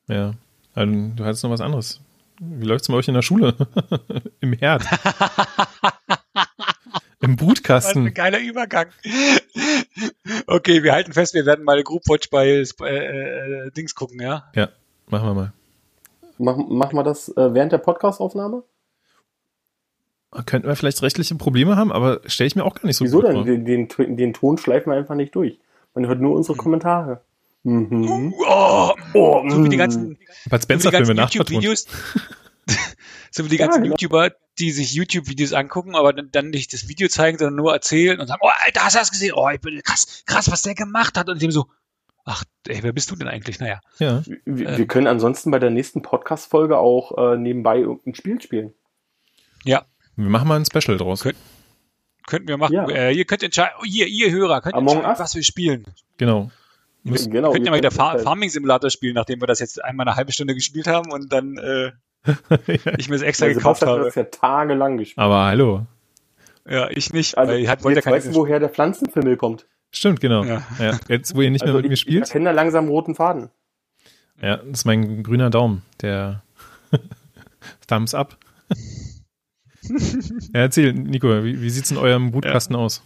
[0.08, 0.32] Ja.
[0.78, 2.00] Also, du hattest noch was anderes.
[2.38, 3.54] Wie läuft's bei euch in der Schule?
[4.40, 4.84] Im Herd.
[7.20, 8.14] Im Was ein Brutkasten.
[8.14, 8.86] geiler Übergang.
[10.46, 12.62] okay, wir halten fest, wir werden mal Group Watch bei äh,
[13.66, 14.44] äh, Dings gucken, ja?
[14.54, 14.68] Ja,
[15.08, 15.52] machen wir mal.
[16.38, 18.62] Mach, mach mal das äh, während der Podcast-Aufnahme?
[20.46, 23.18] Könnten wir vielleicht rechtliche Probleme haben, aber stelle ich mir auch gar nicht so Wieso
[23.18, 23.34] gut denn?
[23.34, 23.44] vor.
[23.44, 25.58] Den, den, den Ton schleifen wir einfach nicht durch.
[25.94, 27.22] Man hört nur unsere Kommentare.
[27.68, 28.34] Mhm.
[28.46, 29.78] Oh, Oh, so wie die mm.
[29.78, 31.50] ganzen, Bud so wie die Spencer-Filme ganzen nachvertont.
[31.62, 31.86] YouTube-Videos.
[33.30, 33.94] so wie die ganzen genau.
[33.94, 38.18] YouTuber, die sich YouTube-Videos angucken, aber dann, dann nicht das Video zeigen, sondern nur erzählen
[38.20, 39.32] und sagen, oh, Alter, hast du das gesehen?
[39.34, 41.28] Oh, ich bin krass, krass, was der gemacht hat.
[41.28, 41.66] Und dem so,
[42.24, 43.60] ach, ey, wer bist du denn eigentlich?
[43.60, 43.80] Naja.
[43.98, 44.22] Ja.
[44.44, 44.78] Wir, Äh.
[44.78, 48.72] wir können ansonsten bei der nächsten Podcast-Folge auch äh, nebenbei irgendein Spiel spielen.
[49.64, 49.84] Ja,
[50.16, 51.22] Wir machen mal ein Special draus.
[51.22, 51.36] Könnt-
[52.26, 52.74] könnten wir machen.
[52.74, 52.88] Ja.
[52.88, 55.18] Äh, ihr könnt entscheiden, oh, ihr, ihr Hörer, könnt Among entscheiden, Us?
[55.20, 55.84] was wir spielen.
[56.18, 56.50] Genau.
[57.10, 57.48] Muss- genau.
[57.48, 59.82] wir könnten ja ihr mal wieder könnt- Far Farming Simulator spielen, nachdem wir das jetzt
[59.84, 61.92] einmal eine halbe Stunde gespielt haben und dann äh,
[62.98, 64.04] ich mir das extra Weil gekauft habe.
[64.04, 65.18] das ja tagelang gespielt.
[65.18, 65.86] Aber hallo.
[66.68, 69.36] Ja, ich nicht, Also, weil ich halt ja jetzt keine weißt du, woher der Pflanzenfimmel
[69.36, 69.66] kommt.
[69.90, 70.44] Stimmt, genau.
[70.44, 70.62] Ja.
[70.78, 70.98] Ja.
[71.08, 72.24] Jetzt, wo ihr nicht mehr Also mit mir ich, ich spielt.
[72.24, 73.48] erkenne da langsam roten Faden.
[74.42, 76.42] Ja, das ist mein grüner Daumen, der
[77.88, 78.36] Thumbs up.
[79.82, 83.02] ja, erzähl, Nico, wie, wie sieht's in eurem Brutkasten aus?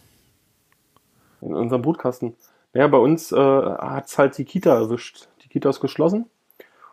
[1.41, 2.35] In unserem Brutkasten.
[2.75, 5.29] Ja, bei uns äh, hat's halt die Kita erwischt.
[5.45, 6.27] Die Kita ist geschlossen.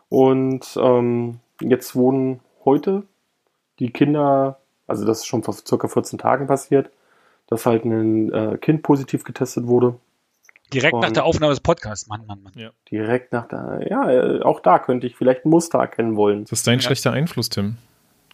[0.08, 3.04] Und ähm, jetzt wurden heute
[3.78, 6.90] die Kinder, also das ist schon vor circa 14 Tagen passiert,
[7.46, 9.94] dass halt ein äh, Kind positiv getestet wurde.
[10.72, 12.06] Direkt nach Und- der Aufnahme des Podcasts.
[12.08, 12.52] Mann, Mann, Mann.
[12.90, 16.44] Direkt nach der, ja, äh, auch da könnte ich vielleicht ein Muster erkennen wollen.
[16.44, 16.82] Das ist dein Ja.
[16.82, 17.76] schlechter Einfluss, Tim.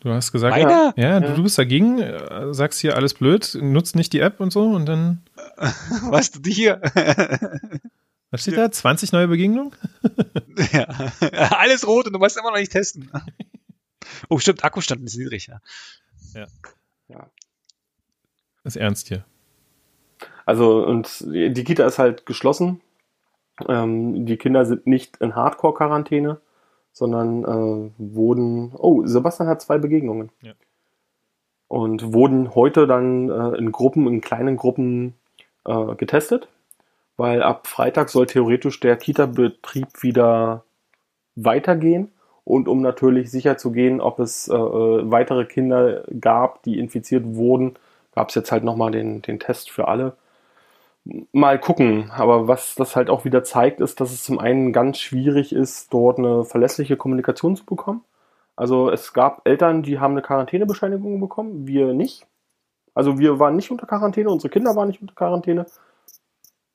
[0.00, 0.92] Du hast gesagt, Meiner?
[0.96, 1.34] ja, du, Ja.
[1.34, 4.86] du bist dagegen, äh, sagst hier alles blöd, nutzt nicht die App und so und
[4.86, 5.22] dann,
[6.10, 6.80] Was du hier?
[8.30, 8.64] was steht Ja.
[8.68, 8.70] da?
[8.72, 9.72] 20 neue Begegnungen?
[10.72, 10.86] ja.
[11.52, 13.10] Alles rot und du musst immer noch nicht testen.
[14.28, 15.60] Oh, stimmt, Akkustand ist niedrig, ja.
[16.34, 16.46] Ja.
[18.64, 19.24] ist ernst hier.
[20.44, 22.80] Also, und die Kita ist halt geschlossen.
[23.68, 26.40] Ähm, die Kinder sind nicht in Hardcore-Quarantäne,
[26.92, 28.72] sondern äh, wurden.
[28.74, 30.30] Oh, Sebastian hat zwei Begegnungen.
[30.42, 30.52] Ja.
[31.68, 35.14] und wurden heute dann äh, in Gruppen, in kleinen Gruppen
[35.66, 36.48] äh, getestet,
[37.16, 40.64] weil ab Freitag soll theoretisch der Kita-Betrieb wieder
[41.34, 42.12] weitergehen
[42.44, 47.24] und um natürlich sicher zu gehen, ob es äh, äh weitere Kinder gab, die infiziert
[47.34, 47.74] wurden,
[48.14, 50.16] gab es jetzt halt nochmal den, den Test für alle.
[51.32, 54.98] Mal gucken, aber was das halt auch wieder zeigt, ist, dass es zum einen ganz
[54.98, 58.02] schwierig ist, dort eine verlässliche Kommunikation zu bekommen.
[58.56, 62.26] Also es gab Eltern, die haben eine Quarantänebescheinigung bekommen, wir nicht.
[62.96, 65.66] Also wir waren nicht unter Quarantäne, unsere Kinder waren nicht unter Quarantäne.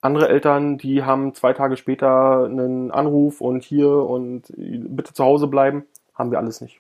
[0.02, 5.48] Andere Eltern, die haben zwei Tage später einen Anruf und hier und bitte zu Hause
[5.48, 6.80] bleiben, haben wir alles nicht.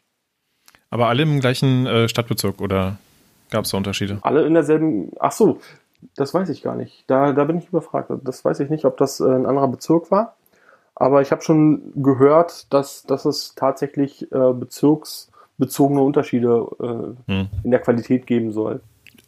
[0.91, 2.97] Aber alle im gleichen äh, Stadtbezirk oder
[3.49, 4.19] gab es da Unterschiede?
[4.21, 5.11] Alle in derselben.
[5.19, 5.59] Ach so,
[6.15, 7.03] das weiß ich gar nicht.
[7.07, 8.11] Da, da bin ich überfragt.
[8.23, 10.35] Das weiß ich nicht, ob das äh, ein anderer Bezirk war.
[10.93, 17.49] Aber ich habe schon gehört, dass, dass es tatsächlich äh, bezirksbezogene Unterschiede äh, hm.
[17.63, 18.81] in der Qualität geben soll.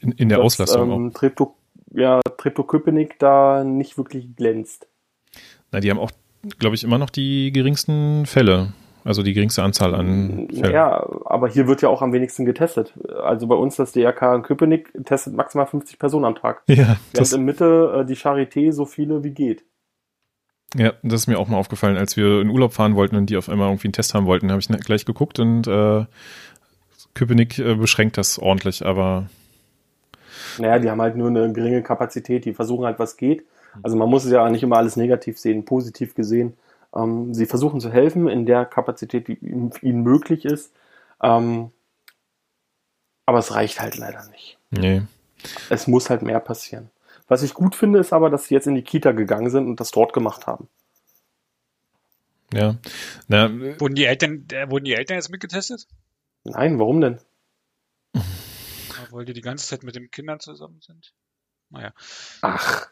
[0.04, 1.14] In, in der dass, Auslastung ähm.
[1.14, 1.56] Treptow,
[1.92, 4.88] ja, Treptow-Köpenick da nicht wirklich glänzt.
[5.72, 6.12] Na, die haben auch,
[6.60, 8.74] glaube ich, immer noch die geringsten Fälle.
[9.06, 10.74] Also die geringste Anzahl an Fällen.
[10.74, 12.94] Ja, aber hier wird ja auch am wenigsten getestet.
[13.22, 16.64] Also bei uns das DRK in Köpenick testet maximal 50 Personen am Tag.
[16.74, 16.98] Ja.
[17.14, 19.64] Das in Mitte äh, die Charité so viele wie geht.
[20.76, 23.38] Ja, das ist mir auch mal aufgefallen, als wir in Urlaub fahren wollten und die
[23.38, 26.06] auf einmal irgendwie einen Test haben wollten, habe ich gleich geguckt und äh,
[27.14, 29.28] Köpenick äh, beschränkt das ordentlich, aber.
[30.58, 33.46] Naja, die haben halt nur eine geringe Kapazität, die versuchen halt, was geht.
[33.82, 36.54] Also man muss es ja nicht immer alles negativ sehen, positiv gesehen.
[36.96, 40.72] Ähm, sie versuchen zu helfen in der Kapazität, die ihnen möglich ist.
[41.22, 41.72] Ähm,
[43.26, 44.58] aber es reicht halt leider nicht.
[44.70, 45.02] Nee.
[45.70, 46.90] Es muss halt mehr passieren.
[47.28, 49.80] Was ich gut finde, ist aber, dass sie jetzt in die Kita gegangen sind und
[49.80, 50.68] das dort gemacht haben.
[52.54, 52.76] Ja.
[53.28, 53.50] Na,
[53.80, 55.88] wurden, die Eltern, äh, wurden die Eltern jetzt mitgetestet?
[56.44, 57.20] Nein, warum denn?
[59.14, 61.14] Weil die die ganze Zeit mit den Kindern zusammen sind.
[61.70, 61.92] Naja.
[62.42, 62.88] Ach.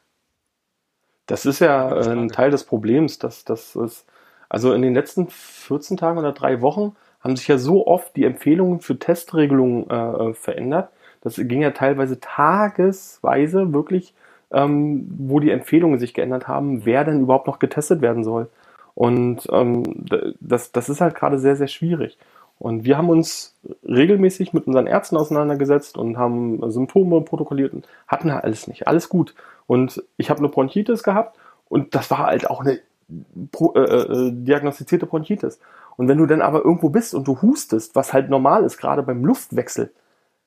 [1.25, 4.05] Das ist ja äh, ein Teil des Problems, dass das ist.
[4.49, 8.25] Also in den letzten 14 Tagen oder drei Wochen haben sich ja so oft die
[8.25, 10.91] Empfehlungen für Testregelungen äh, äh verändert,
[11.21, 14.13] das ging ja teilweise tagesweise wirklich,
[14.51, 18.49] ähm, wo die Empfehlungen sich geändert haben, wer denn überhaupt noch getestet werden soll.
[18.95, 20.05] Und ähm,
[20.39, 22.17] das, das ist halt gerade sehr, sehr schwierig.
[22.61, 28.31] Und wir haben uns regelmäßig mit unseren Ärzten auseinandergesetzt und haben Symptome protokolliert und hatten
[28.31, 28.87] halt alles nicht.
[28.87, 29.33] Alles gut.
[29.65, 31.39] Und ich habe eine Bronchitis gehabt
[31.69, 35.59] und das war halt auch eine äh, äh, diagnostizierte Bronchitis.
[35.97, 39.01] Und wenn du dann aber irgendwo bist und du hustest, was halt normal ist, gerade
[39.01, 39.91] beim Luftwechsel,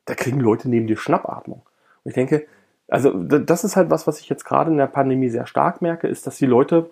[0.04, 1.62] da kriegen Leute neben dir Schnappatmung.
[2.04, 2.46] Und ich denke,
[2.86, 6.06] also das ist halt was, was ich jetzt gerade in der Pandemie sehr stark merke,
[6.06, 6.90] ist, dass die Leute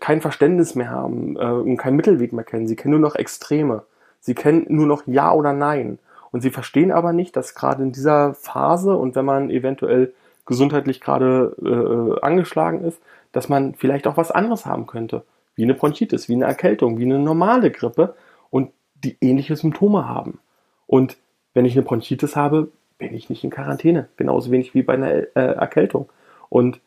[0.00, 2.68] kein Verständnis mehr haben äh, und keinen Mittelweg mehr kennen.
[2.68, 3.84] Sie kennen nur noch Extreme.
[4.20, 5.98] Sie kennen nur noch Ja oder Nein.
[6.30, 10.12] Und sie verstehen aber nicht, dass gerade in dieser Phase und wenn man eventuell
[10.46, 13.00] gesundheitlich gerade äh, angeschlagen ist,
[13.32, 15.24] dass man vielleicht auch was anderes haben könnte.
[15.54, 18.14] Wie eine Bronchitis, wie eine Erkältung, wie eine normale Grippe
[18.50, 20.38] und die ähnliche Symptome haben.
[20.86, 21.16] Und
[21.54, 24.08] wenn ich eine Bronchitis habe, bin ich nicht in Quarantäne.
[24.16, 26.08] Genauso wenig wie bei einer äh, Erkältung.
[26.48, 26.80] Und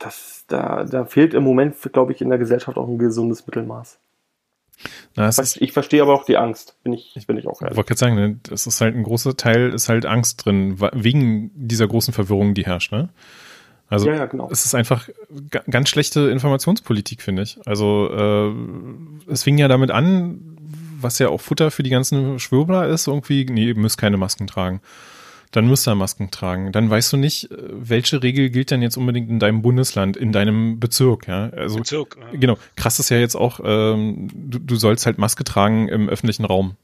[0.00, 3.98] das, da, da fehlt im Moment, glaube ich, in der Gesellschaft auch ein gesundes Mittelmaß.
[5.14, 7.72] Na, ist, ich verstehe aber auch die Angst, bin ich, bin ich auch ehrlich.
[7.72, 10.80] Ich wollte gerade sagen, ne, das ist halt ein großer Teil, ist halt Angst drin,
[10.92, 13.10] wegen dieser großen Verwirrung, die herrscht, ne?
[13.88, 14.48] Also ja, ja, genau.
[14.50, 15.08] es ist einfach
[15.68, 17.58] ganz schlechte Informationspolitik, finde ich.
[17.66, 20.56] Also äh, es fing ja damit an,
[21.00, 24.46] was ja auch Futter für die ganzen Schwurbler ist, irgendwie, nee, ihr müsst keine Masken
[24.46, 24.80] tragen.
[25.52, 26.70] Dann müsst ihr Masken tragen.
[26.70, 30.32] Dann weißt du nicht, äh, welche Regel gilt denn jetzt unbedingt in deinem Bundesland, in
[30.32, 31.50] deinem Bezirk, ja.
[31.50, 32.38] Also, Bezirk, ja.
[32.38, 32.56] Genau.
[32.76, 36.76] Krass ist ja jetzt auch, ähm, du, du sollst halt Maske tragen im öffentlichen Raum.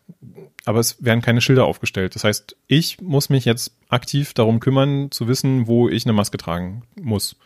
[0.64, 2.17] Aber es werden keine Schilder aufgestellt.
[2.17, 6.39] Das heißt, ich muss mich jetzt aktiv darum kümmern, zu wissen, wo ich eine Maske
[6.39, 7.37] tragen muss.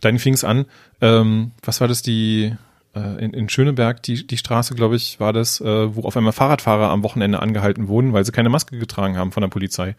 [0.00, 0.64] Dann fing es an,
[1.02, 2.54] ähm, was war das, die,
[2.94, 6.32] äh, in, in Schöneberg, die, die Straße, glaube ich, war das, äh, wo auf einmal
[6.32, 9.94] Fahrradfahrer am Wochenende angehalten wurden, weil sie keine Maske getragen haben von der Polizei.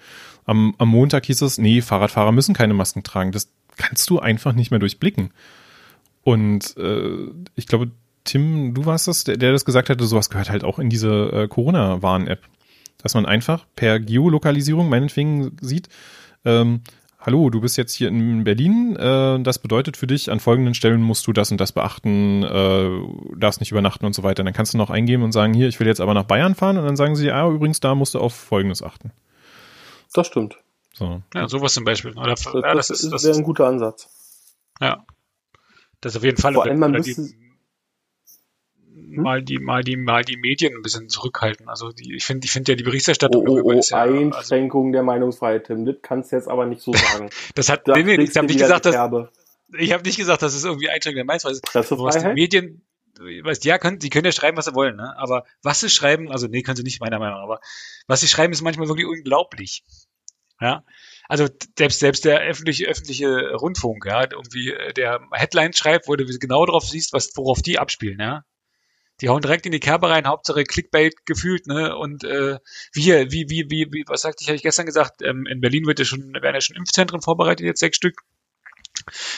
[0.45, 3.31] Am, am Montag hieß es, nee, Fahrradfahrer müssen keine Masken tragen.
[3.31, 5.31] Das kannst du einfach nicht mehr durchblicken.
[6.23, 7.91] Und äh, ich glaube,
[8.23, 11.31] Tim, du warst das, der, der das gesagt hatte, sowas gehört halt auch in diese
[11.31, 12.41] äh, Corona-Warn-App.
[13.01, 15.89] Dass man einfach per Geolokalisierung meinetwegen sieht,
[16.45, 16.81] ähm,
[17.21, 21.01] hallo, du bist jetzt hier in Berlin, äh, das bedeutet für dich, an folgenden Stellen
[21.01, 22.89] musst du das und das beachten, äh,
[23.37, 24.43] darfst nicht übernachten und so weiter.
[24.43, 26.77] Dann kannst du noch eingeben und sagen, hier, ich will jetzt aber nach Bayern fahren
[26.77, 29.11] und dann sagen sie, ah, übrigens, da musst du auf folgendes achten.
[30.13, 30.57] Das stimmt.
[30.93, 31.21] So.
[31.33, 32.11] Ja, sowas zum Beispiel.
[32.17, 34.09] Oder, das, ja, das, das, ist, das wäre ein guter Ansatz.
[34.79, 35.05] Ja.
[36.01, 36.53] Das auf jeden Fall.
[36.53, 37.29] Vor allem, man müsste,
[39.17, 41.69] mal die, mal die, mal die Medien ein bisschen zurückhalten.
[41.69, 45.03] Also die, ich finde, ich finde ja die Berichterstattung Oh, oh, oh, also, Einschränkung der
[45.03, 45.85] Meinungsfreiheit, Tim.
[45.85, 47.29] Das kannst du jetzt aber nicht so sagen.
[47.55, 48.95] das hat, Da nee, nee, ich habe nicht gesagt, dass,
[49.77, 51.91] ich habe nicht gesagt, dass es irgendwie Einschränkung der Meinungsfreiheit ist.
[51.91, 52.33] Was die?
[52.33, 52.81] Medien,
[53.19, 55.15] weißt, ja, können, die können ja schreiben, was sie wollen, ne?
[55.17, 57.59] Aber was sie schreiben, also nee, können sie nicht meiner Meinung nach, aber
[58.07, 59.83] was sie schreiben, ist manchmal wirklich unglaublich.
[60.59, 60.83] Ja.
[61.27, 61.47] Also
[61.77, 66.65] selbst selbst der öffentliche öffentliche Rundfunk, ja, irgendwie äh, der Headline schreibt, wo du genau
[66.65, 68.43] drauf siehst, was worauf die abspielen, ja.
[69.21, 71.95] Die hauen direkt in die Kerbe rein, Hauptsache Clickbait gefühlt, ne?
[71.95, 72.57] Und äh,
[72.93, 75.61] wie hier, wie wie wie wie was sagte ich, habe ich gestern gesagt, ähm, in
[75.61, 78.21] Berlin wird ja schon werden ja schon Impfzentren vorbereitet jetzt sechs Stück,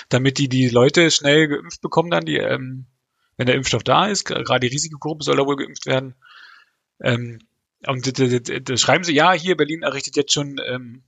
[0.10, 2.86] damit die die Leute schnell geimpft bekommen dann, die ähm,
[3.38, 6.16] wenn der Impfstoff da ist, gerade die Risikogruppe soll da wohl geimpft werden.
[7.02, 7.40] Ähm,
[7.86, 11.04] und da, schreiben sie, ja, hier Berlin errichtet jetzt schon ähm,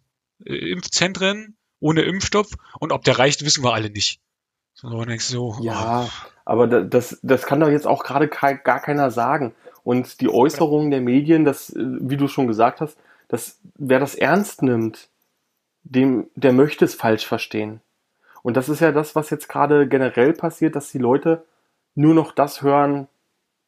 [0.45, 2.49] äh, Impfzentren ohne Impfstoff
[2.79, 4.19] und ob der reicht, wissen wir alle nicht.
[4.73, 6.09] So, so, Ja,
[6.45, 9.53] aber da- das, das kann doch jetzt auch gerade gar keiner sagen.
[9.83, 14.15] Und die Äußerungen der Medien, das, äh, wie du schon gesagt hast, dass wer das
[14.15, 15.09] ernst nimmt,
[15.83, 17.81] dem, der möchte es falsch verstehen.
[18.43, 21.43] Und das ist ja das, was jetzt gerade generell passiert, dass die Leute
[21.95, 23.07] nur noch das hören,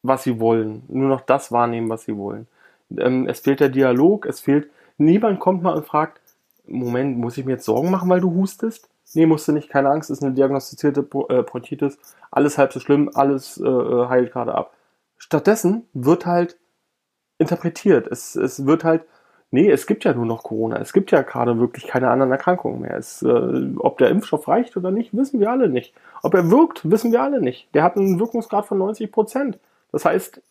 [0.02, 2.48] was sie wollen, nur noch das wahrnehmen, was sie wollen.
[2.96, 6.20] Ähm, es fehlt der Dialog, es fehlt, niemand kommt mal und fragt,
[6.66, 8.87] Moment, muss ich mir jetzt Sorgen machen, weil du hustest?
[9.14, 11.98] Nee, musst du nicht, keine Angst, ist eine diagnostizierte äh, Bronchitis,
[12.30, 14.74] alles halb so schlimm, alles äh, äh, heilt gerade ab.
[15.16, 16.58] Stattdessen wird halt
[17.38, 18.06] interpretiert.
[18.06, 19.04] Es, es wird halt,
[19.50, 20.78] nee, es gibt ja nur noch Corona.
[20.78, 22.96] Es gibt ja gerade wirklich keine anderen Erkrankungen mehr.
[22.96, 25.94] Es, äh, ob der Impfstoff reicht oder nicht, wissen wir alle nicht.
[26.22, 27.74] Ob er wirkt, wissen wir alle nicht.
[27.74, 29.58] Der hat einen Wirkungsgrad von 90 Prozent.
[29.90, 30.42] Das heißt,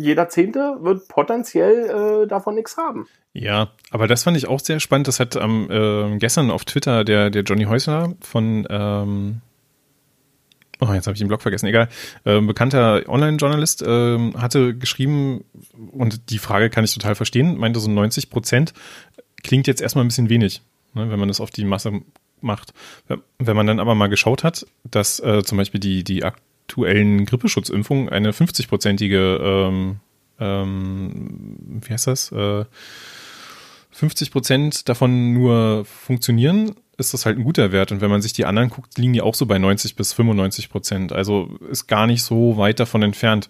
[0.00, 3.06] jeder Zehnte wird potenziell äh, davon nichts haben.
[3.32, 5.08] Ja, aber das fand ich auch sehr spannend.
[5.08, 9.40] Das hat ähm, gestern auf Twitter der, der Johnny Häusler von ähm,
[10.82, 11.66] Oh, jetzt habe ich den Blog vergessen.
[11.66, 11.90] Egal.
[12.24, 15.44] Ähm, bekannter Online-Journalist ähm, hatte geschrieben,
[15.92, 18.72] und die Frage kann ich total verstehen, meinte so 90 Prozent
[19.42, 20.62] klingt jetzt erstmal ein bisschen wenig,
[20.94, 22.00] ne, wenn man das auf die Masse
[22.40, 22.72] macht.
[23.38, 26.24] Wenn man dann aber mal geschaut hat, dass äh, zum Beispiel die, die
[26.70, 29.96] aktuellen Grippeschutzimpfungen eine 50-prozentige, ähm,
[30.38, 32.64] ähm, wie heißt das, äh,
[33.90, 37.90] 50 Prozent davon nur funktionieren, ist das halt ein guter Wert.
[37.90, 40.70] Und wenn man sich die anderen guckt, liegen die auch so bei 90 bis 95
[40.70, 41.12] Prozent.
[41.12, 43.48] Also ist gar nicht so weit davon entfernt.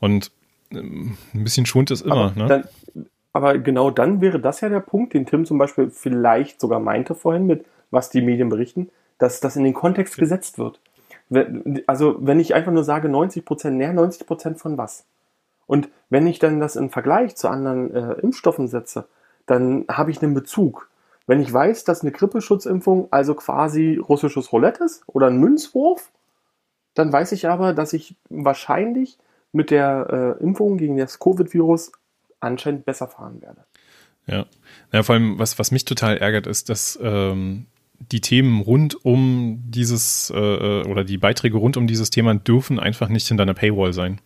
[0.00, 0.32] Und
[0.72, 2.32] ähm, ein bisschen schont es immer.
[2.34, 2.46] aber, ne?
[2.48, 6.80] dann, aber genau dann wäre das ja der Punkt, den Tim zum Beispiel vielleicht sogar
[6.80, 10.80] meinte vorhin mit, was die Medien berichten, dass das in den Kontext gesetzt wird.
[11.86, 15.04] Also wenn ich einfach nur sage 90 Prozent, näher 90 Prozent von was?
[15.66, 19.08] Und wenn ich dann das im Vergleich zu anderen äh, Impfstoffen setze,
[19.46, 20.88] dann habe ich einen Bezug.
[21.26, 26.10] Wenn ich weiß, dass eine Grippeschutzimpfung also quasi russisches Roulette ist oder ein Münzwurf,
[26.94, 29.18] dann weiß ich aber, dass ich wahrscheinlich
[29.52, 31.92] mit der äh, Impfung gegen das Covid-Virus
[32.40, 33.64] anscheinend besser fahren werde.
[34.26, 34.46] Ja.
[34.92, 37.66] ja, vor allem, was, was mich total ärgert, ist, dass ähm,
[37.98, 43.08] die Themen rund um dieses äh, oder die Beiträge rund um dieses Thema dürfen einfach
[43.08, 44.20] nicht hinter einer Paywall sein.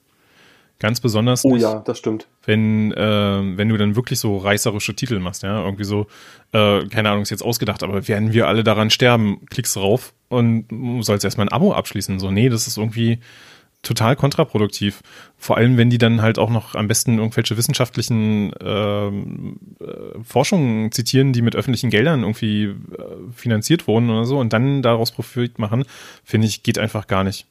[0.78, 2.26] Ganz besonders Oh nicht, ja, das stimmt.
[2.46, 6.06] wenn, äh, wenn du dann wirklich so reißerische Titel machst, ja, irgendwie so,
[6.52, 10.64] äh, keine Ahnung, ist jetzt ausgedacht, aber werden wir alle daran sterben, klickst drauf und
[11.02, 12.18] sollst erstmal ein Abo abschließen.
[12.18, 13.18] So, nee, das ist irgendwie
[13.82, 15.00] total kontraproduktiv.
[15.36, 20.92] Vor allem, wenn die dann halt auch noch am besten irgendwelche wissenschaftlichen ähm, äh, Forschungen
[20.92, 22.74] zitieren, die mit öffentlichen Geldern irgendwie äh,
[23.34, 25.84] finanziert wurden oder so und dann daraus Profit machen,
[26.24, 27.46] finde ich, geht einfach gar nicht.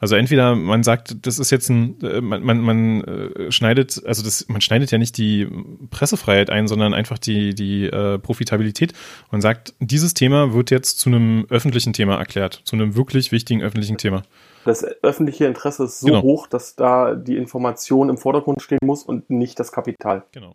[0.00, 4.22] Also entweder man sagt, das ist jetzt ein, äh, man, man, man äh, schneidet, also
[4.22, 5.48] das, man schneidet ja nicht die
[5.90, 8.92] Pressefreiheit ein, sondern einfach die, die äh, Profitabilität
[9.30, 13.60] und sagt, dieses Thema wird jetzt zu einem öffentlichen Thema erklärt, zu einem wirklich wichtigen
[13.60, 14.22] öffentlichen Thema.
[14.64, 16.22] Das öffentliche Interesse ist so Genau.
[16.22, 20.24] hoch, dass da die Information im Vordergrund stehen muss und nicht das Kapital.
[20.32, 20.54] Genau.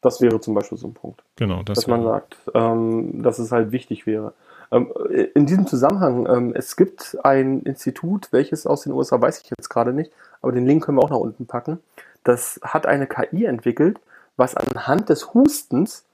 [0.00, 1.22] Das wäre zum Beispiel so ein Punkt.
[1.36, 4.32] Genau, das dass man sagt, ähm, dass es halt wichtig wäre.
[4.72, 4.92] Ähm,
[5.34, 9.68] in diesem Zusammenhang, ähm, es gibt ein Institut, welches aus den USA weiß ich jetzt
[9.68, 11.78] gerade nicht, aber den Link können wir auch nach unten packen.
[12.24, 14.00] Das hat eine KI entwickelt,
[14.36, 16.04] was anhand des Hustens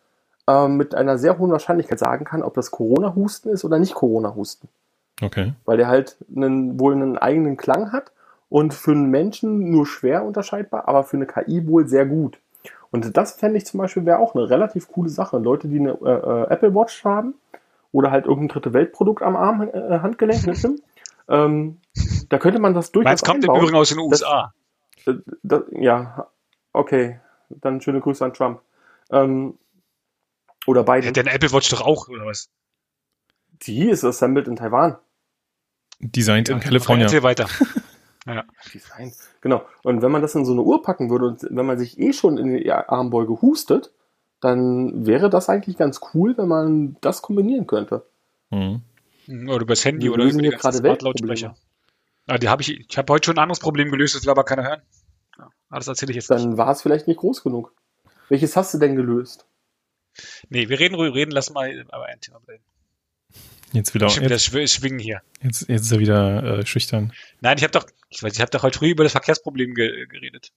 [0.49, 4.69] ähm, mit einer sehr hohen Wahrscheinlichkeit sagen kann, ob das Corona-Husten ist oder nicht Corona-Husten.
[5.21, 5.53] Okay.
[5.65, 8.13] Weil der halt einen, wohl einen eigenen Klang hat
[8.49, 12.39] und für einen Menschen nur schwer unterscheidbar, aber für eine KI wohl sehr gut.
[12.91, 15.39] Und das fände ich zum Beispiel wäre auch eine relativ coole Sache.
[15.39, 17.35] Leute, die eine äh, äh, Apple Watch haben
[17.93, 20.81] oder halt irgendein dritte Weltprodukt am Arm, äh, Handgelenk, ne, Tim?
[21.31, 21.77] Ähm,
[22.31, 23.65] da könnte man das durchaus Meins kommt im einbauen.
[23.65, 24.55] Übrigen aus den USA.
[25.05, 25.13] Äh,
[25.43, 26.27] das, ja,
[26.73, 27.21] okay.
[27.51, 28.63] Dann schöne Grüße an Trump.
[29.11, 29.59] Ähm,
[30.67, 31.07] oder beide.
[31.07, 32.49] Hätte eine Apple Watch doch auch, oder was?
[33.61, 34.97] Die ist assembled in Taiwan.
[36.01, 37.05] Designed in Ja, California.
[37.07, 37.49] Erzähl weiter.
[38.27, 38.45] Ja.
[38.75, 39.15] Design.
[39.41, 39.65] Genau.
[39.83, 42.13] Und wenn man das in so eine Uhr packen würde und wenn man sich eh
[42.13, 43.91] schon in die Armbeuge hustet,
[44.41, 48.05] dann wäre das eigentlich ganz cool, wenn man das kombinieren könnte.
[48.51, 48.83] Mhm.
[49.27, 51.57] Mhm, Oder übers Handy Wir oder über die ganzen gerade Smart-Lautsprecher.
[52.27, 54.45] Ah, die habe ich, ich habe heute schon ein anderes Problem gelöst, das will aber
[54.45, 54.83] keiner hören.
[55.39, 56.45] Ja, aber das erzähle ich jetzt nicht.
[56.45, 57.73] Dann war es vielleicht nicht groß genug.
[58.29, 59.47] Welches hast du denn gelöst?
[60.51, 62.63] Nee, wir reden ruhig, reden, lass mal aber ein Thema bleiben.
[63.73, 65.21] Jetzt wieder, Schon wieder jetzt, schw- schwingen hier.
[65.43, 67.13] jetzt, jetzt ist er wieder äh, schüchtern.
[67.41, 70.07] Nein, ich habe doch, ich weiß, ich habe doch heute früh über das Verkehrsproblem ge
[70.07, 70.53] geredet.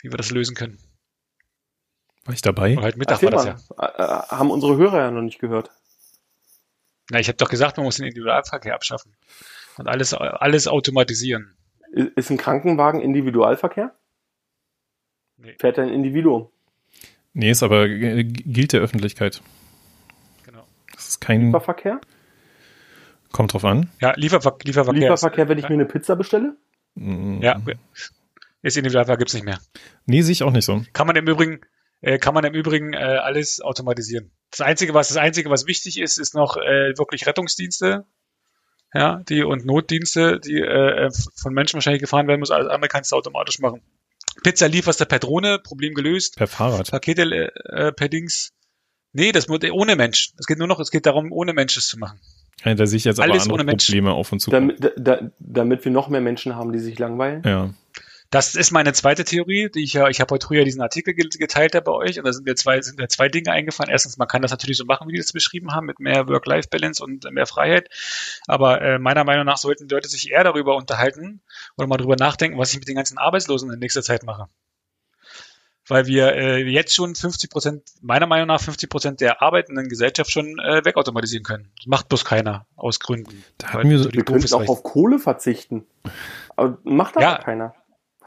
[0.00, 0.78] Wie wir das lösen können.
[2.24, 2.72] War ich dabei?
[2.78, 3.76] Oder heute Mittag Erzähl war das ja.
[3.76, 3.86] mal.
[3.86, 5.70] Äh, äh, haben unsere Hörer ja noch nicht gehört.
[7.10, 9.14] Na, ich habe doch gesagt, man muss den Individualverkehr abschaffen.
[9.76, 11.56] Und alles, alles automatisieren.
[11.92, 13.94] Ist ein Krankenwagen Individualverkehr?
[15.36, 16.50] Nee, Fährt er ein Individuum?
[17.32, 19.42] Nee, ist aber äh, gilt der Öffentlichkeit.
[20.46, 20.66] genau.
[20.94, 22.00] Das ist kein, Lieferverkehr?
[23.32, 23.90] Kommt drauf an.
[24.00, 25.00] Ja, Lieferver Lieferverkehr.
[25.00, 26.56] Lieferverkehr, wenn ich mir eine Pizza bestelle?
[26.94, 27.40] Mhm.
[27.42, 27.60] Ja,
[28.62, 29.58] ist Individualverkehr gibt's nicht mehr.
[30.06, 30.82] Nee, sehe ich auch nicht so.
[30.92, 31.60] Kann man im Übrigen,
[32.00, 34.30] äh, kann man im Übrigen äh, alles automatisieren.
[34.50, 38.04] Das einzige, was das einzige, was wichtig ist, ist noch äh, wirklich Rettungsdienste,
[38.92, 42.50] ja, die und Notdienste, die äh, äh, von Menschen wahrscheinlich gefahren werden muss.
[42.50, 43.80] Alles andere kannst du automatisch machen.
[44.42, 46.36] Pizza lieferst du per Drohne, Problem gelöst.
[46.36, 46.90] Per Fahrrad.
[46.90, 48.52] Pakete äh, per Dings.
[49.12, 50.32] Nee, das muss ohne Mensch.
[50.38, 52.20] Es geht nur noch, es geht darum, ohne Mensch es zu machen.
[52.64, 53.86] Ja, da sehe ich jetzt aber Alles andere ohne Mensch.
[53.86, 54.50] Probleme auf und zu.
[54.50, 57.42] Damit, da, da, damit wir noch mehr Menschen haben, die sich langweilen?
[57.44, 57.70] Ja.
[58.32, 61.28] Das ist meine zweite Theorie, die ich ja, ich habe heute früher diesen Artikel ge-
[61.28, 63.90] geteilt da bei euch und da sind mir zwei, sind mir zwei Dinge eingefallen.
[63.90, 67.02] Erstens, man kann das natürlich so machen, wie die das beschrieben haben, mit mehr Work-Life-Balance
[67.02, 67.88] und mehr Freiheit.
[68.46, 71.40] Aber äh, meiner Meinung nach sollten die Leute sich eher darüber unterhalten
[71.76, 74.46] oder mal darüber nachdenken, was ich mit den ganzen Arbeitslosen in nächster Zeit mache.
[75.90, 80.30] Weil wir äh, jetzt schon 50 Prozent, meiner Meinung nach 50 Prozent der arbeitenden Gesellschaft
[80.30, 81.70] schon äh, wegautomatisieren können.
[81.76, 83.44] Das macht bloß keiner aus Gründen.
[83.58, 85.84] Da hatten wir so- Wir Profis auch auf Kohle verzichten.
[86.56, 87.38] Aber macht aber Ja.
[87.38, 87.74] keiner.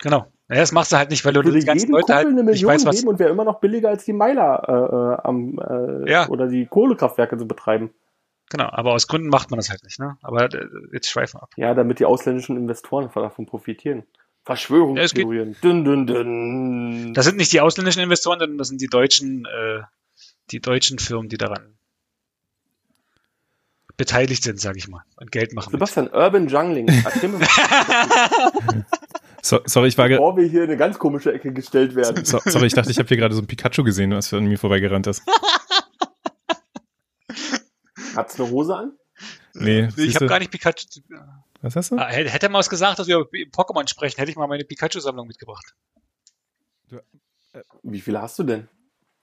[0.02, 0.28] Genau.
[0.50, 2.70] Ja, das machst du halt nicht, weil du die ganzen Leute Kumpel halt eine Million
[2.74, 2.98] weißt, was.
[2.98, 5.58] geben und wäre immer noch billiger als die Meiler äh, äh, am,
[6.06, 6.28] äh, Ja.
[6.28, 7.92] oder die Kohlekraftwerke zu betreiben.
[8.50, 10.18] Genau, aber aus Gründen macht man das halt nicht, ne?
[10.22, 11.50] Aber äh, jetzt schweifen wir ab.
[11.56, 14.04] Ja, damit die ausländischen Investoren davon profitieren.
[14.46, 15.56] Verschwörungstheorien.
[15.64, 17.14] dünn, dünn, dünn.
[17.14, 19.82] Das sind nicht die ausländischen Investoren, sondern das sind die deutschen, äh,
[20.52, 21.78] die deutschen Firmen, die daran
[23.96, 25.72] beteiligt sind, sage ich mal, und Geld machen.
[25.72, 25.80] Mit.
[25.80, 26.88] Sebastian, Urban Jungling.
[29.46, 32.24] So, sorry, ich war ge bevor wir hier in eine ganz komische Ecke gestellt werden.
[32.24, 34.58] so, sorry, ich dachte, ich habe hier gerade so ein Pikachu gesehen, was an mir
[34.58, 35.22] vorbeigerannt ist.
[38.16, 38.94] Hat's eine Hose an?
[39.54, 40.86] Nee, Nee, ich habe gar nicht Pikachu.
[41.64, 41.98] Was hast du?
[41.98, 44.64] Ah, hätte er mal was gesagt, dass wir über Pokémon sprechen, hätte ich mal meine
[44.66, 45.74] Pikachu-Sammlung mitgebracht.
[47.84, 48.68] Wie viele hast du denn?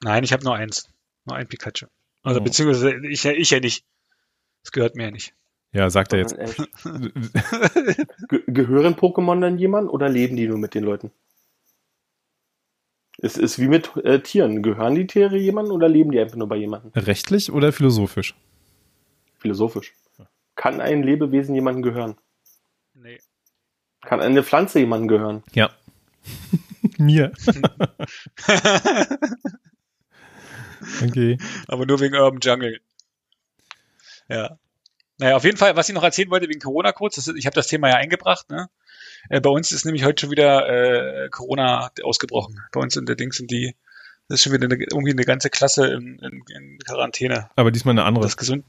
[0.02, 0.88] Nein, ich habe nur eins.
[1.24, 1.86] Nur ein Pikachu.
[2.22, 2.44] Also Oh.
[2.44, 3.84] beziehungsweise ich, ja- ich ja nicht.
[4.62, 5.34] Das gehört mir ja nicht.
[5.72, 6.32] Ja, sagt er jetzt.
[6.32, 6.46] Äh,
[8.28, 11.10] Ge gehören Pokémon dann jemand oder leben die nur mit den Leuten?
[13.22, 14.62] Es ist wie mit äh, Tieren.
[14.62, 16.90] Gehören die Tiere jemandem oder leben die einfach nur bei jemandem?
[16.94, 18.34] Rechtlich oder philosophisch?
[19.38, 19.92] Philosophisch.
[20.54, 22.16] Kann ein Lebewesen jemandem gehören?
[23.02, 23.18] Nee.
[24.02, 25.42] Kann eine Pflanze jemandem gehören?
[25.52, 25.70] Ja.
[26.98, 27.32] mir.
[31.02, 31.38] Okay.
[31.68, 32.80] Aber nur wegen Urban Jungle.
[34.28, 34.58] Ja.
[35.18, 37.44] Naja, auf jeden Fall, was ich noch erzählen wollte wegen Corona kurz, das ist, ich
[37.44, 38.70] habe das Thema ja eingebracht, ne?
[39.28, 42.60] Äh, bei uns ist nämlich heute schon wieder äh, Corona ausgebrochen.
[42.72, 43.76] Bei uns in der Dings sind die,
[44.28, 47.50] das ist schon wieder eine, irgendwie eine ganze Klasse in, in, in Quarantäne.
[47.56, 48.24] Aber diesmal eine andere.
[48.24, 48.64] Das gesund,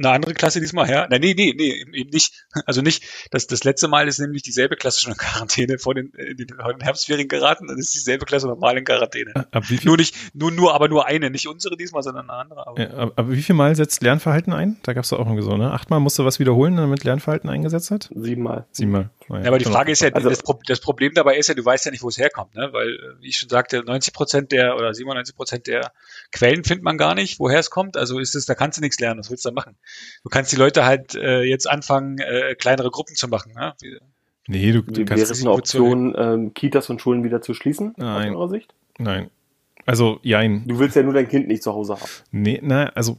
[0.00, 1.06] eine andere Klasse diesmal, ja?
[1.08, 2.46] Nein, nee, nee, nee, eben nicht.
[2.66, 6.12] Also nicht, das, das letzte Mal ist nämlich dieselbe Klasse schon in Quarantäne vor den,
[6.14, 9.32] in den, vor den Herbstferien geraten, dann ist dieselbe Klasse normal in Quarantäne.
[9.52, 12.38] Ab wie viel, Nur nicht, nur, nur, aber nur eine, nicht unsere diesmal, sondern eine
[12.38, 12.66] andere.
[12.66, 12.80] Aber.
[12.80, 14.78] ja, ab, ab wie viel Mal setzt Lernverhalten ein?
[14.82, 15.70] Da gab es auch irgendwie so, ne?
[15.72, 18.10] Achtmal musste was wiederholen, damit Lernverhalten eingesetzt hat?
[18.14, 18.66] Siebenmal.
[18.72, 19.10] Siebenmal.
[19.30, 21.54] Naja, Ja, aber die Frage ist ja, Also- das, Pro das Problem dabei ist ja,
[21.54, 22.68] du weißt ja nicht, wo es herkommt, ne?
[22.72, 25.92] Weil, wie ich schon sagte, 90 Prozent der oder 97 Prozent der
[26.32, 27.96] Quellen findet man gar nicht, woher es kommt.
[27.96, 29.20] Also ist es, da kannst du nichts lernen.
[29.20, 29.76] Was willst du da machen?
[30.24, 33.52] Du kannst die Leute halt äh, jetzt anfangen, äh, kleinere Gruppen zu machen.
[33.54, 33.74] Ne?
[33.80, 33.98] Wie-
[34.48, 37.94] Nee, du, du kannst wäre es eine Option, ähm, Kitas und Schulen wieder zu schließen?
[37.98, 38.30] Nein.
[38.34, 38.74] Aus eurer Sicht?
[38.98, 39.30] Nein.
[39.86, 40.66] Also, jein.
[40.66, 42.10] Du willst ja nur dein Kind nicht zu Hause haben.
[42.32, 43.16] Nee, na, also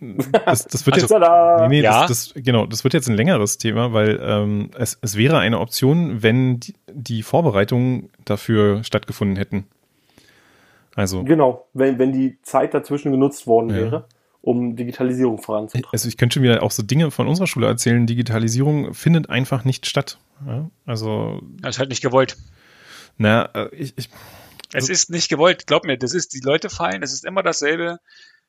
[0.00, 1.10] das, das wird jetzt.
[1.10, 2.06] Nee, nee, Ja.
[2.06, 5.58] das, das, genau, das wird jetzt ein längeres Thema, weil ähm, es, es wäre eine
[5.58, 9.66] Option, wenn die, die Vorbereitungen dafür stattgefunden hätten.
[10.94, 13.76] Also, Genau, wenn, wenn die Zeit dazwischen genutzt worden Ja.
[13.76, 14.08] wäre,
[14.42, 15.88] um Digitalisierung voranzutreiben.
[15.92, 18.06] also ich könnte schon wieder auch so Dinge von unserer Schule erzählen.
[18.06, 20.18] Digitalisierung findet einfach nicht statt.
[20.46, 20.70] Ja?
[20.86, 22.36] Also, Das ist halt nicht gewollt.
[23.18, 24.08] na, äh, ich, ich,
[24.72, 25.66] Es ist nicht gewollt.
[25.66, 27.98] Glaub mir, das ist, die Leute fallen, es ist immer dasselbe.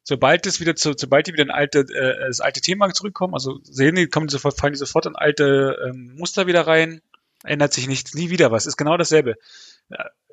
[0.09, 3.59] Sobald es wieder zu, sobald die wieder ein alte, äh, das alte Thema zurückkommen, also
[3.63, 7.01] sehen die, kommen die sofort, fallen die sofort in alte ähm, Muster wieder rein.
[7.43, 8.67] ändert sich nichts, nie wieder was.
[8.67, 9.35] Ist genau dasselbe.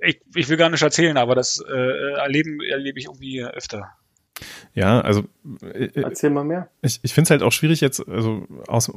[0.01, 3.91] Ich, ich will gar nicht erzählen, aber das äh, erleben erlebe ich irgendwie öfter.
[4.75, 5.23] Ja, also
[5.73, 6.69] äh, erzähl mal mehr.
[6.83, 8.93] Ich, ich finde es halt auch schwierig jetzt, also aus,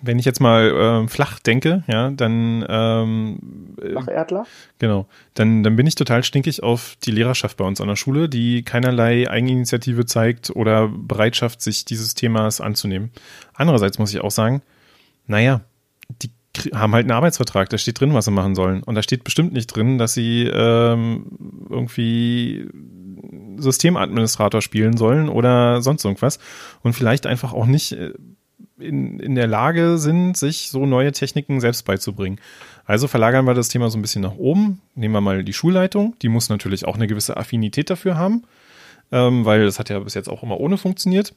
[0.00, 4.46] wenn ich jetzt mal äh, flach denke, ja, dann ähm, Flacherdler?
[4.78, 8.30] Genau, dann dann bin ich total stinkig auf die Lehrerschaft bei uns an der Schule,
[8.30, 13.10] die keinerlei Eigeninitiative zeigt oder Bereitschaft, sich dieses Themas anzunehmen.
[13.52, 14.62] Andererseits muss ich auch sagen,
[15.26, 15.60] naja,
[16.22, 16.30] die
[16.74, 18.82] haben halt einen Arbeitsvertrag, da steht drin, was sie machen sollen.
[18.82, 21.26] Und da steht bestimmt nicht drin, dass sie ähm,
[21.70, 22.68] irgendwie
[23.56, 26.38] Systemadministrator spielen sollen oder sonst irgendwas.
[26.82, 28.12] Und vielleicht einfach auch nicht äh,
[28.78, 32.40] in, in der Lage sind, sich so neue Techniken selbst beizubringen.
[32.84, 34.80] Also verlagern wir das Thema so ein bisschen nach oben.
[34.94, 36.14] Nehmen wir mal die Schulleitung.
[36.22, 38.44] Die muss natürlich auch eine gewisse Affinität dafür haben,
[39.12, 41.34] ähm, weil das hat ja bis jetzt auch immer ohne funktioniert.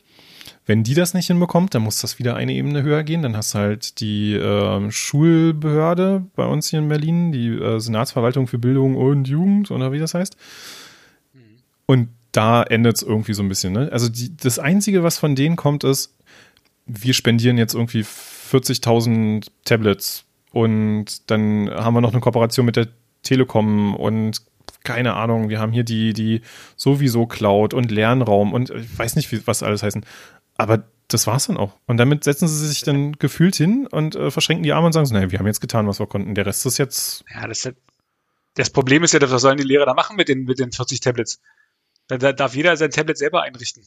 [0.72, 3.24] Wenn die das nicht hinbekommt, dann muss das wieder eine Ebene höher gehen.
[3.24, 8.48] Dann hast du halt die äh, Schulbehörde bei uns hier in Berlin, die äh, Senatsverwaltung
[8.48, 10.38] für Bildung und Jugend oder wie das heißt.
[11.88, 13.74] Und da endet es irgendwie so ein bisschen.
[13.74, 13.90] Ne?
[13.92, 16.16] Also die, das Einzige, was von denen kommt, ist,
[16.86, 22.88] wir spendieren jetzt irgendwie 40.000 Tablets und dann haben wir noch eine Kooperation mit der
[23.24, 24.42] Telekom und
[24.86, 26.42] keine Ahnung, wir haben hier die, die
[26.78, 30.06] sowieso Cloud und Lernraum und ich weiß nicht, wie, was alles heißen.
[30.62, 31.76] Aber das war's dann auch.
[31.88, 35.08] Und damit setzen sie sich dann gefühlt hin und äh, verschränken die Arme und sagen
[35.08, 36.36] so, naja, wir haben jetzt getan, was wir konnten.
[36.36, 37.26] Der Rest ist jetzt.
[37.34, 37.68] Ja, das,
[38.54, 41.00] das Problem ist ja, was sollen die Lehrer da machen mit den, mit den 40
[41.00, 41.42] Tablets?
[42.08, 43.84] Da, da darf jeder sein Tablet selber einrichten.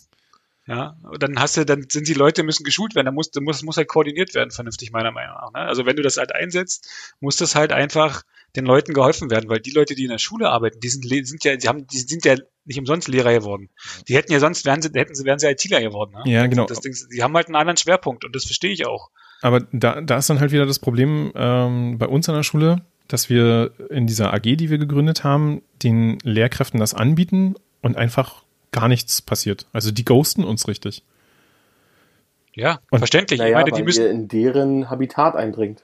[0.67, 3.63] Ja, und dann hast du, dann sind die Leute müssen geschult werden, dann muss, muss,
[3.63, 5.53] muss halt koordiniert werden, vernünftig meiner Meinung nach.
[5.53, 5.61] Ne?
[5.61, 6.89] Also wenn du das halt einsetzt,
[7.21, 8.23] muss das halt einfach
[8.57, 11.45] den Leuten geholfen werden, weil die Leute, die in der Schule arbeiten, die sind, sind
[11.45, 13.71] ja, die haben, die sind ja nicht umsonst Lehrer geworden.
[14.09, 16.13] Die hätten ja sonst, wären sie, hätten sie, wären sie ITler geworden.
[16.25, 16.33] Ne?
[16.33, 16.67] Ja, genau.
[16.67, 19.11] Das Ding, die haben halt einen anderen Schwerpunkt und das verstehe ich auch.
[19.43, 22.83] Aber da, da ist dann halt wieder das Problem ähm, bei uns an der Schule,
[23.09, 28.45] dass wir in dieser AG, die wir gegründet haben, den Lehrkräften das anbieten und einfach
[28.73, 29.67] gar nichts passiert.
[29.73, 31.03] Also die ghosten uns richtig.
[32.55, 33.41] Ja, und verständlich.
[33.41, 35.83] Naja, ich meine, die müssen ihr in deren Habitat eindringt.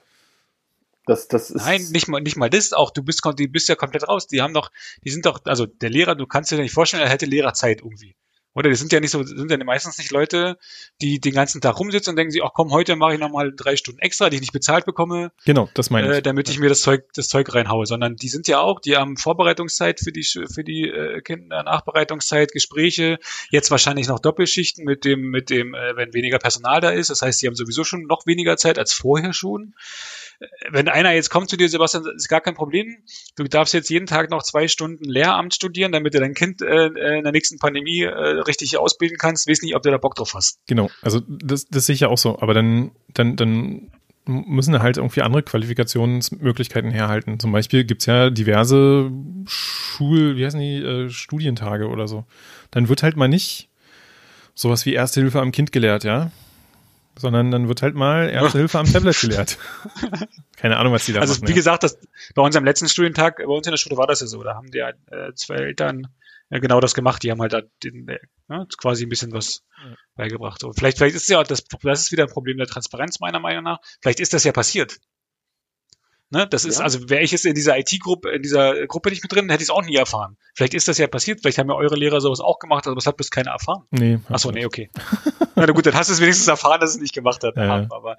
[1.05, 2.73] Das, das ist Nein, nicht mal, nicht mal das.
[2.73, 4.27] Auch du bist, du bist ja komplett raus.
[4.27, 4.71] Die haben doch,
[5.03, 8.15] die sind doch, also der Lehrer, du kannst dir nicht vorstellen, er hätte Lehrerzeit irgendwie.
[8.53, 10.57] Oder die sind ja nicht so, sind ja meistens nicht Leute,
[10.99, 13.77] die den ganzen Tag rumsitzen und denken sich, ach komm, heute mache ich nochmal drei
[13.77, 15.31] Stunden extra, die ich nicht bezahlt bekomme.
[15.45, 16.17] Genau, das meine ich.
[16.17, 17.85] Äh, damit ich mir das Zeug, das Zeug reinhaue.
[17.85, 22.51] Sondern die sind ja auch, die haben Vorbereitungszeit für die, für die äh, Kinder, Nachbereitungszeit,
[22.51, 23.19] Gespräche,
[23.51, 27.09] jetzt wahrscheinlich noch Doppelschichten mit dem, mit dem, äh, wenn weniger Personal da ist.
[27.09, 29.75] Das heißt, die haben sowieso schon noch weniger Zeit als vorher schon
[30.69, 32.97] wenn einer jetzt kommt zu dir, Sebastian, ist gar kein Problem.
[33.35, 36.87] Du darfst jetzt jeden Tag noch zwei Stunden Lehramt studieren, damit du dein Kind äh,
[36.87, 39.47] äh in der nächsten Pandemie äh, richtig ausbilden kannst.
[39.47, 40.59] Weiß nicht, ob du da Bock drauf hast.
[40.67, 42.39] Genau, also das, das sehe ich ja auch so.
[42.39, 43.91] Aber dann, dann, dann
[44.25, 47.39] müssen halt irgendwie andere Qualifikationsmöglichkeiten herhalten.
[47.39, 49.11] Zum Beispiel gibt's ja diverse
[49.45, 52.25] Schul, wie heißen die, äh, Studientage oder so.
[52.71, 53.69] Dann wird halt mal nicht
[54.53, 56.31] sowas wie Erste Hilfe am Kind gelehrt, ja
[57.17, 59.57] sondern dann wird halt mal Erste Hilfe am Tablet gelehrt.
[60.57, 61.43] Keine Ahnung, was die da also, machen.
[61.43, 61.55] Also wie ja.
[61.55, 61.99] gesagt, das,
[62.35, 64.43] bei unserem letzten Studientag, bei uns in der Schule war das ja so.
[64.43, 64.93] Da haben die äh,
[65.35, 66.07] zwei Eltern
[66.49, 67.23] äh, genau das gemacht.
[67.23, 68.19] Die haben halt da den, äh,
[68.77, 69.95] quasi ein bisschen was ja.
[70.15, 70.59] beigebracht.
[70.61, 73.63] So, vielleicht, vielleicht ist ja das, das ist wieder ein Problem der Transparenz meiner Meinung
[73.63, 73.79] nach.
[74.01, 74.97] Vielleicht ist das ja passiert.
[76.31, 76.47] Ne?
[76.47, 76.85] Das ist, ja.
[76.85, 79.67] also wäre ich jetzt in dieser IT-Gruppe, in dieser Gruppe nicht mit drin, hätte ich
[79.67, 80.37] es auch nie erfahren.
[80.55, 83.05] Vielleicht ist das ja passiert, vielleicht haben ja eure Lehrer sowas auch gemacht, aber das
[83.05, 83.83] hat bis keiner erfahren.
[83.91, 84.19] Nee.
[84.29, 84.89] Achso, nee, okay.
[85.55, 87.57] Na gut, dann hast du es wenigstens erfahren, dass es nicht gemacht hat.
[87.57, 87.85] Ja.
[87.89, 88.15] Aber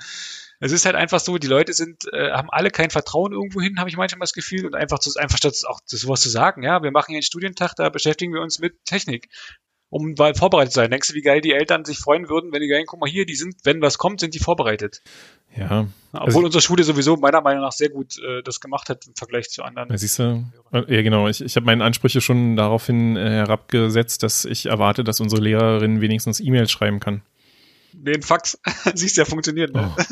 [0.61, 3.79] es ist halt einfach so, die Leute sind, äh, haben alle kein Vertrauen irgendwo hin,
[3.79, 6.83] habe ich manchmal das Gefühl, und einfach, zu, einfach statt auch sowas zu sagen, ja,
[6.83, 9.29] wir machen hier einen Studientag, da beschäftigen wir uns mit Technik
[9.93, 10.91] um weil vorbereitet zu sein.
[10.91, 13.27] Denkst du, wie geil die Eltern sich freuen würden, wenn die geilen, guck mal hier,
[13.27, 15.03] die sind, wenn was kommt, sind die vorbereitet.
[15.55, 15.87] Ja.
[16.13, 19.15] Obwohl also, unsere Schule sowieso meiner Meinung nach sehr gut äh, das gemacht hat im
[19.15, 19.91] Vergleich zu anderen.
[19.91, 24.47] Ja, siehst du, ja genau, ich, ich habe meine Ansprüche schon daraufhin äh, herabgesetzt, dass
[24.47, 27.21] ich erwarte, dass unsere Lehrerin wenigstens E-Mails schreiben kann.
[27.93, 28.59] Den Fax,
[28.95, 29.75] siehst du, ja funktioniert.
[29.75, 29.93] Ne?
[29.95, 30.03] Oh.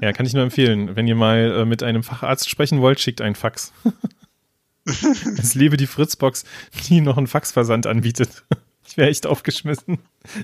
[0.00, 0.96] Ja, kann ich nur empfehlen.
[0.96, 3.74] Wenn ihr mal äh, mit einem Facharzt sprechen wollt, schickt einen Fax.
[4.86, 6.44] es lebe die Fritzbox,
[6.88, 8.44] die noch einen Faxversand anbietet.
[8.86, 9.98] Ich wäre echt aufgeschmissen.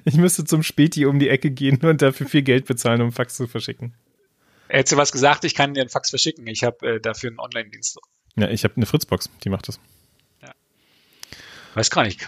[0.05, 3.37] Ich müsste zum Späti um die Ecke gehen und dafür viel Geld bezahlen, um Fax
[3.37, 3.95] zu verschicken.
[4.69, 6.47] Hättest du was gesagt, ich kann dir einen Fax verschicken.
[6.47, 7.99] Ich habe äh, dafür einen Online-Dienst.
[8.37, 9.79] Ja, ich habe eine Fritzbox, die macht das.
[10.41, 10.53] Ja.
[11.75, 12.27] Weiß gar nicht.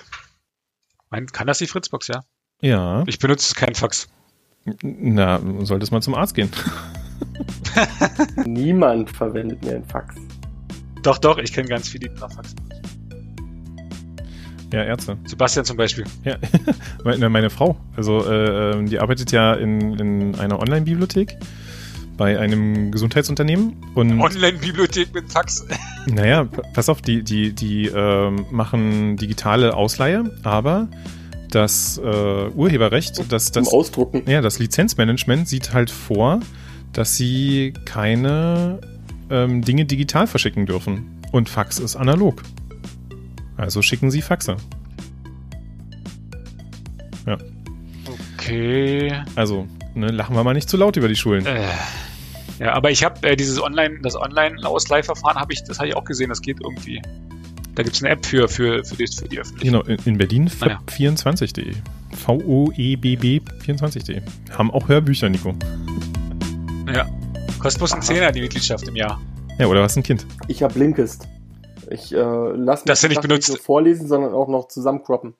[1.11, 2.25] Mein, kann das die Fritzbox, ja?
[2.61, 3.05] Ja.
[3.07, 4.09] Ich benutze keinen Fax.
[4.83, 6.51] Na, solltest mal zum Arzt gehen.
[8.45, 10.17] Niemand verwendet mehr einen Fax.
[11.03, 12.64] Doch, doch, ich kenne ganz viele, die noch Fax machen.
[14.75, 15.17] Ja, Ärzte.
[15.25, 16.05] Sebastian zum Beispiel.
[16.25, 16.37] Ja,
[17.05, 17.77] meine, meine Frau.
[17.97, 21.37] Also äh, ähm, die arbeitet ja in, in einer Online-Bibliothek
[22.17, 25.65] bei einem Gesundheitsunternehmen und Online-Bibliothek mit Fax.
[26.07, 30.89] naja, pass auf, die, die, die ähm, machen digitale Ausleihe, aber
[31.51, 34.25] das äh, Urheberrecht, das, Zum das, Ausdrucken.
[34.27, 36.41] ja, das Lizenzmanagement sieht halt vor,
[36.93, 38.81] dass sie keine
[39.31, 41.21] ähm, Dinge digital verschicken dürfen.
[41.31, 42.43] Und Fax ist analog.
[43.57, 44.57] Also schicken sie Faxe.
[48.37, 49.23] Okay.
[49.37, 51.47] Also, ne, lachen wir mal nicht zu laut über die Schulen.
[51.47, 51.67] Äh,
[52.59, 56.05] ja, aber ich habe äh, dieses Online, das Online-Ausleihverfahren habe ich, das habe ich auch
[56.05, 57.01] gesehen, das geht irgendwie.
[57.75, 59.41] Da gibt es eine App für, für, für, die, für die.
[59.61, 60.81] Genau, in in Berlin Ah, ja.
[60.87, 61.71] fab24.de.
[61.71, 61.75] E.
[62.15, 64.23] V-O-E-B-B 24.de.
[64.57, 65.55] Haben auch Hörbücher, Nico.
[66.95, 67.07] Ja.
[67.59, 68.03] Kostet bloß ein.
[68.03, 69.21] Zehner die Mitgliedschaft im Jahr.
[69.59, 70.25] Ja, oder was ein Kind?
[70.47, 71.27] Ich habe Blinkist.
[71.91, 73.49] Ich äh, lasse Das nicht benutzt.
[73.49, 75.35] nur vorlesen, sondern auch noch zusammencroppen.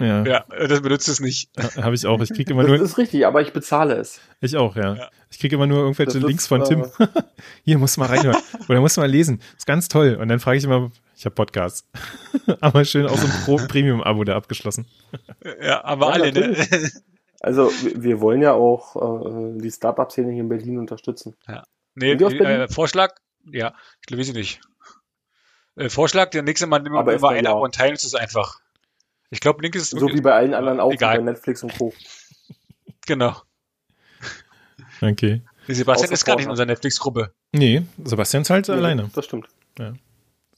[0.00, 1.50] Ja, Ja, äh, das benutzt es nicht.
[1.76, 2.20] habe ich auch.
[2.20, 4.20] Ich kriege immer Das nur, ist richtig, aber ich bezahle es.
[4.40, 4.94] ich auch, ja.
[4.94, 5.08] Ja.
[5.30, 6.86] Ich kriege immer nur irgendwelche Das ist, Links von äh, Tim.
[7.64, 8.36] Hier, musst du mal reinhören.
[8.68, 9.40] Oder musst du mal lesen.
[9.56, 10.16] Ist ganz toll.
[10.20, 11.84] Und dann frage ich immer, ich habe Podcasts.
[12.60, 14.86] aber schön aus dem Pro Premium-Abo da abgeschlossen.
[15.60, 16.56] Ja, aber Ja, alle, ne?
[17.40, 21.34] Also wir- wir wollen ja auch äh, die Startup-Szene hier in Berlin unterstützen.
[21.94, 22.46] nee, aus Berlin?
[22.46, 23.14] äh, Vorschlag,
[23.50, 24.60] ja, ich glaube, weiß ich nicht.
[25.78, 27.52] Äh, Vorschlag, der nächste Mal nehmen wir Aber immer ein ja.
[27.52, 28.60] Abo und teilen uns das einfach.
[29.30, 31.18] Ich glaube, Link ist So wie bei allen anderen auch, Egal.
[31.18, 31.92] bei Netflix und Co.
[33.06, 33.36] Genau.
[35.00, 35.42] Okay.
[35.68, 37.32] Die Sebastian Außer ist gar nicht in unserer Netflix-Gruppe.
[37.52, 39.10] Nee, Sebastian zahlt Ja, alleine.
[39.14, 39.48] Das stimmt.
[39.78, 39.94] Ja.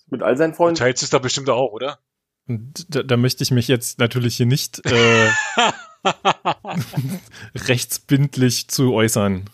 [0.09, 0.77] Mit all seinen Du Freunden.
[0.79, 1.99] teilst es doch bestimmt auch, oder?
[2.47, 5.31] Da, da möchte ich mich jetzt natürlich hier nicht äh,
[7.55, 9.51] rechtsbindlich zu äußern.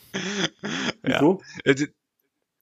[1.04, 1.20] Ja.
[1.20, 1.42] Wieso?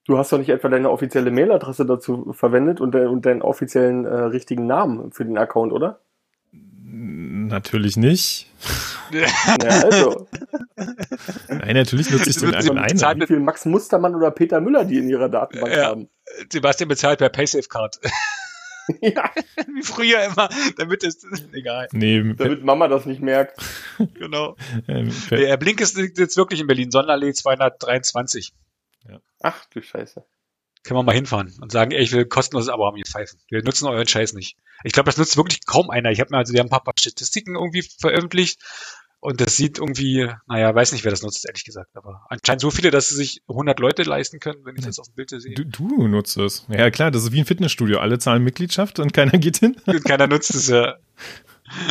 [0.04, 3.40] Äh, Du hast doch nicht etwa deine offizielle Mailadresse dazu verwendet und, de und deinen
[3.42, 6.00] offiziellen äh, richtigen Namen für den Account, oder?
[6.86, 8.50] Natürlich nicht.
[9.10, 9.26] Ja,
[9.84, 10.26] also,
[11.48, 12.92] Nein, natürlich nutze ich den alleine.
[12.92, 13.20] bezahlt.
[13.22, 15.86] wie viel Max Mustermann oder Peter Müller die in ihrer Datenbank Ja.
[15.86, 16.08] haben.
[16.52, 18.00] Sebastian bezahlt per PaySafe-Card.
[19.00, 19.30] ja,
[19.74, 20.48] Wie früher immer,
[20.78, 23.58] damit es, egal, Nee, damit Mama das nicht merkt.
[24.14, 24.56] genau.
[24.88, 28.52] ähm, Der Blink ist jetzt wirklich in Berlin, Sonderallee 223.
[29.42, 30.24] Ach du Scheiße.
[30.84, 33.38] Können wir mal hinfahren und sagen, ey, ich will kostenloses Abo haben, ihr Pfeifen.
[33.48, 34.58] Wir nutzen euren Scheiß nicht.
[34.84, 36.10] Ich glaube, das nutzt wirklich kaum einer.
[36.10, 38.60] Ich habe mir also, die haben ein paar, paar Statistiken irgendwie veröffentlicht
[39.24, 42.70] und das sieht irgendwie, naja, weiß nicht, wer das nutzt, ehrlich gesagt, aber anscheinend so
[42.70, 45.54] viele, dass sie sich 100 Leute leisten können, wenn ich das auf dem Bild sehe.
[45.54, 46.66] du, du nutzt es.
[46.68, 48.00] Ja klar, das ist wie ein Fitnessstudio.
[48.00, 49.76] Alle zahlen Mitgliedschaft und keiner geht hin.
[49.86, 50.96] Und keiner nutzt es ja.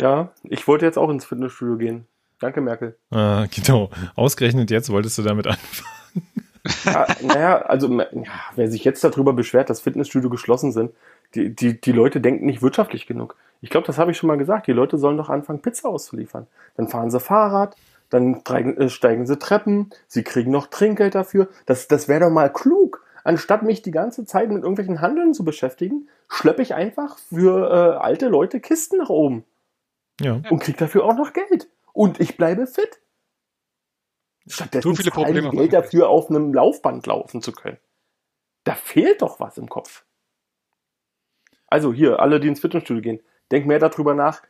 [0.00, 2.06] Ja, ich wollte jetzt auch ins Fitnessstudio gehen.
[2.38, 2.96] Danke, Merkel.
[3.10, 3.90] Ah, genau.
[4.14, 6.43] Ausgerechnet jetzt wolltest du damit anfangen.
[6.84, 8.06] Ja, naja, also ja,
[8.56, 10.92] wer sich jetzt darüber beschwert, dass Fitnessstudio geschlossen sind,
[11.34, 13.36] die, die, die Leute denken nicht wirtschaftlich genug.
[13.60, 14.66] Ich glaube, das habe ich schon mal gesagt.
[14.66, 16.46] Die Leute sollen doch anfangen, Pizza auszuliefern.
[16.76, 17.76] Dann fahren sie Fahrrad,
[18.10, 21.48] dann steigen, äh, steigen sie Treppen, sie kriegen noch Trinkgeld dafür.
[21.66, 23.04] Das, das wäre doch mal klug.
[23.24, 27.96] Anstatt mich die ganze Zeit mit irgendwelchen Handeln zu beschäftigen, schleppe ich einfach für äh,
[27.98, 29.44] alte Leute Kisten nach oben
[30.20, 30.40] Ja.
[30.50, 31.68] und krieg dafür auch noch Geld.
[31.92, 33.00] Und ich bleibe fit.
[34.46, 37.78] Stattdessen So viele Probleme Geld dafür, auf einem Laufband laufen zu können.
[38.64, 40.04] Da fehlt doch was im Kopf.
[41.66, 43.20] Also hier, alle, die ins Fitnessstudio gehen,
[43.50, 44.42] denkt mehr darüber nach,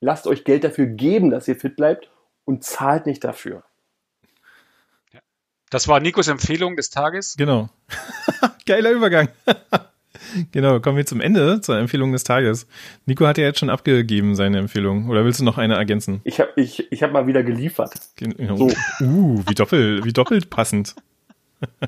[0.00, 2.10] lasst euch Geld dafür geben, dass ihr fit bleibt
[2.44, 3.64] und zahlt nicht dafür.
[5.70, 7.34] Das war Nikos Empfehlung des Tages.
[7.36, 7.70] Genau.
[8.66, 9.28] Geiler Übergang.
[10.52, 12.66] genau, kommen wir zum Ende, zur Empfehlung des Tages.
[13.06, 15.08] Nico hat ja jetzt schon abgegeben seine Empfehlung.
[15.08, 16.20] Oder willst du noch eine ergänzen?
[16.24, 17.92] Ich habe ich, ich hab mal wieder geliefert.
[18.16, 18.56] Genau.
[18.56, 18.70] So.
[19.00, 20.94] Uh, wie doppelt, wie doppelt passend.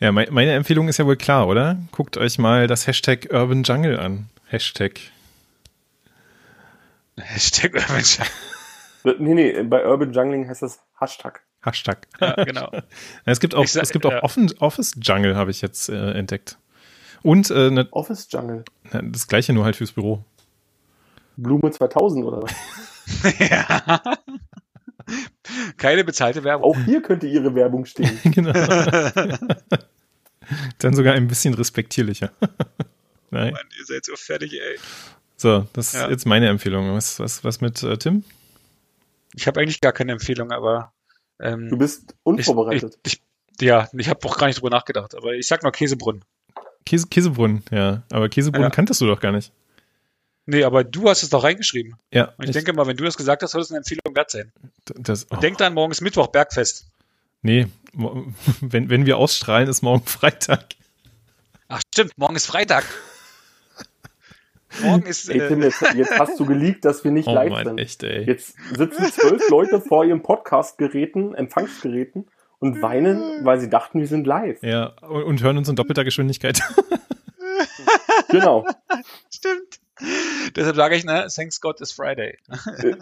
[0.00, 1.78] ja, mein, meine Empfehlung ist ja wohl klar, oder?
[1.92, 4.28] Guckt euch mal das Hashtag Urban Jungle an.
[4.46, 5.00] Hashtag.
[7.18, 9.16] Hashtag Urban Jungle.
[9.18, 11.45] Nee, nee, bei Urban Jungling heißt das Hashtag.
[11.66, 12.06] Hashtag.
[12.20, 12.70] Ja, genau.
[13.24, 14.22] Es gibt auch, sag- es gibt auch ja.
[14.22, 16.58] Offen, Office Jungle, habe ich jetzt äh, entdeckt.
[17.22, 18.64] Und äh, ne, Office Jungle.
[19.02, 20.24] das gleiche nur halt fürs Büro.
[21.36, 22.52] Blume 2000 oder was?
[23.40, 24.00] ja.
[25.76, 26.70] Keine bezahlte Werbung.
[26.70, 28.18] Auch hier könnte ihre Werbung stehen.
[28.24, 28.52] genau.
[30.78, 32.30] Dann sogar ein bisschen respektierlicher.
[33.30, 33.52] Nein.
[33.52, 34.78] Mann, ihr seid so fertig, ey.
[35.36, 36.04] So, das Ja.
[36.04, 36.94] ist jetzt meine Empfehlung.
[36.94, 38.24] Was, was, was mit äh, Tim?
[39.34, 40.92] Ich habe eigentlich gar keine Empfehlung, aber
[41.40, 42.98] ähm, Du bist unvorbereitet.
[43.04, 43.20] Ich,
[43.60, 46.24] ich, ja, ich habe auch gar nicht drüber nachgedacht, aber ich sag nur Käsebrunn.
[46.84, 48.02] Käse, Käsebrunn, ja.
[48.12, 48.70] Aber Käsebrunn Ja.
[48.70, 49.52] kanntest du doch gar nicht.
[50.48, 51.96] Nee, aber du hast es doch reingeschrieben.
[52.12, 54.30] Ja, Und ich, denke mal, wenn du das gesagt hast, soll es eine Empfehlung wert
[54.30, 54.52] sein.
[54.84, 56.86] das, oh, Denk dann, morgen ist Mittwoch, Bergfest.
[57.42, 57.66] nee,
[58.60, 60.66] wenn, wenn wir ausstrahlen, ist morgen Freitag.
[61.68, 62.84] Ach stimmt, morgen ist Freitag.
[64.82, 67.50] Morgen ist Ey, Tim, äh, jetzt, jetzt hast du geleakt, dass wir nicht Oh live
[67.50, 67.78] Mann, sind.
[67.78, 68.24] echt, ey.
[68.24, 72.26] Jetzt sitzen zwölf Leute vor ihrem Podcast-Geräten, Empfangsgeräten
[72.58, 74.62] und weinen, weil sie dachten, wir sind live.
[74.62, 76.60] Ja, und, und hören uns in doppelter Geschwindigkeit.
[78.28, 78.66] Genau.
[79.32, 79.80] Stimmt.
[80.56, 82.36] Deshalb sage ich, ne, thanks God it's Friday.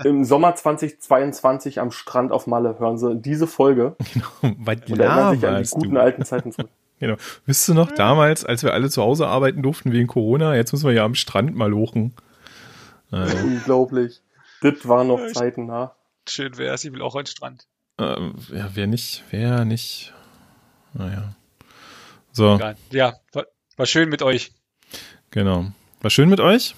[0.04, 3.96] Im Sommer 2022 am Strand auf Malle hören sie diese Folge
[4.42, 6.00] Weil und erinnern sich an die guten du.
[6.00, 6.70] alten Zeiten zurück.
[7.00, 7.16] Genau.
[7.46, 10.86] Wisst ihr noch, damals, als wir alle zu Hause arbeiten durften wegen Corona, jetzt müssen
[10.86, 12.14] wir ja am Strand mal lochen.
[13.12, 14.22] Äh, Unglaublich.
[14.62, 15.94] Das waren noch Zeiten, na.
[16.28, 17.66] Schön wär's, ich will auch an den Strand.
[17.98, 20.12] äh, ja, wer nicht, wer nicht.
[20.94, 21.34] Naja.
[22.32, 22.76] So, Egal.
[22.90, 23.44] Ja, war,
[23.76, 24.52] war schön mit euch.
[25.30, 25.66] genau.
[26.00, 26.74] War schön mit euch.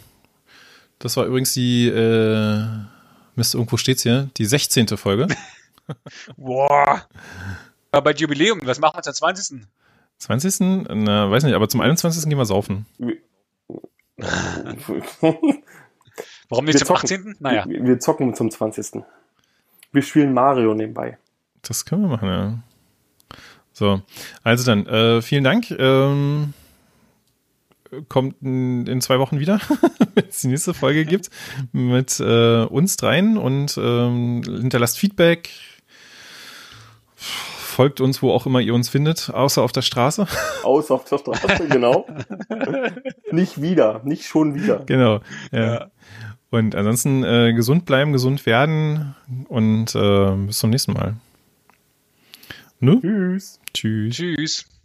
[0.99, 2.65] Das war übrigens die, äh,
[3.37, 4.89] Mist, irgendwo steht's hier, die 16.
[4.97, 5.29] Folge.
[6.37, 7.07] Boah.
[7.93, 9.67] Aber bei Jubiläum, was machen wir uns am 20.?
[10.19, 10.61] 20.
[10.61, 12.29] Na, weiß nicht, aber zum 21.
[12.29, 12.87] gehen wir saufen.
[16.49, 17.05] Warum nicht Wir zum zocken.
[17.05, 17.37] 18.?
[17.41, 17.65] Naja.
[17.69, 19.03] Wir, wir zocken zum 20.
[19.93, 21.19] Wir spielen Mario nebenbei.
[21.63, 22.59] Das können wir machen, ja.
[23.73, 24.01] So,
[24.43, 25.71] also dann, äh, vielen Dank.
[25.71, 26.55] Ähm,
[28.09, 29.61] kommt in, in zwei Wochen wieder,
[30.15, 31.31] wenn es die nächste Folge gibt,
[31.73, 35.51] mit äh, uns dreien und ähm, hinterlasst Feedback.
[37.77, 40.27] Folgt uns, wo auch immer ihr uns findet, außer auf der Straße.
[40.63, 42.07] Aus auf der Straße, genau.
[43.33, 44.79] nicht wieder, nicht schon wieder.
[44.87, 45.21] genau.
[45.53, 45.91] Ja.
[46.49, 49.15] Und ansonsten äh, gesund bleiben, gesund werden
[49.49, 51.17] und äh, bis zum nächsten Mal.
[52.81, 52.99] Ne?
[53.03, 53.61] Tschüss.
[53.75, 54.17] Tschüss.
[54.17, 54.76] Tschüss.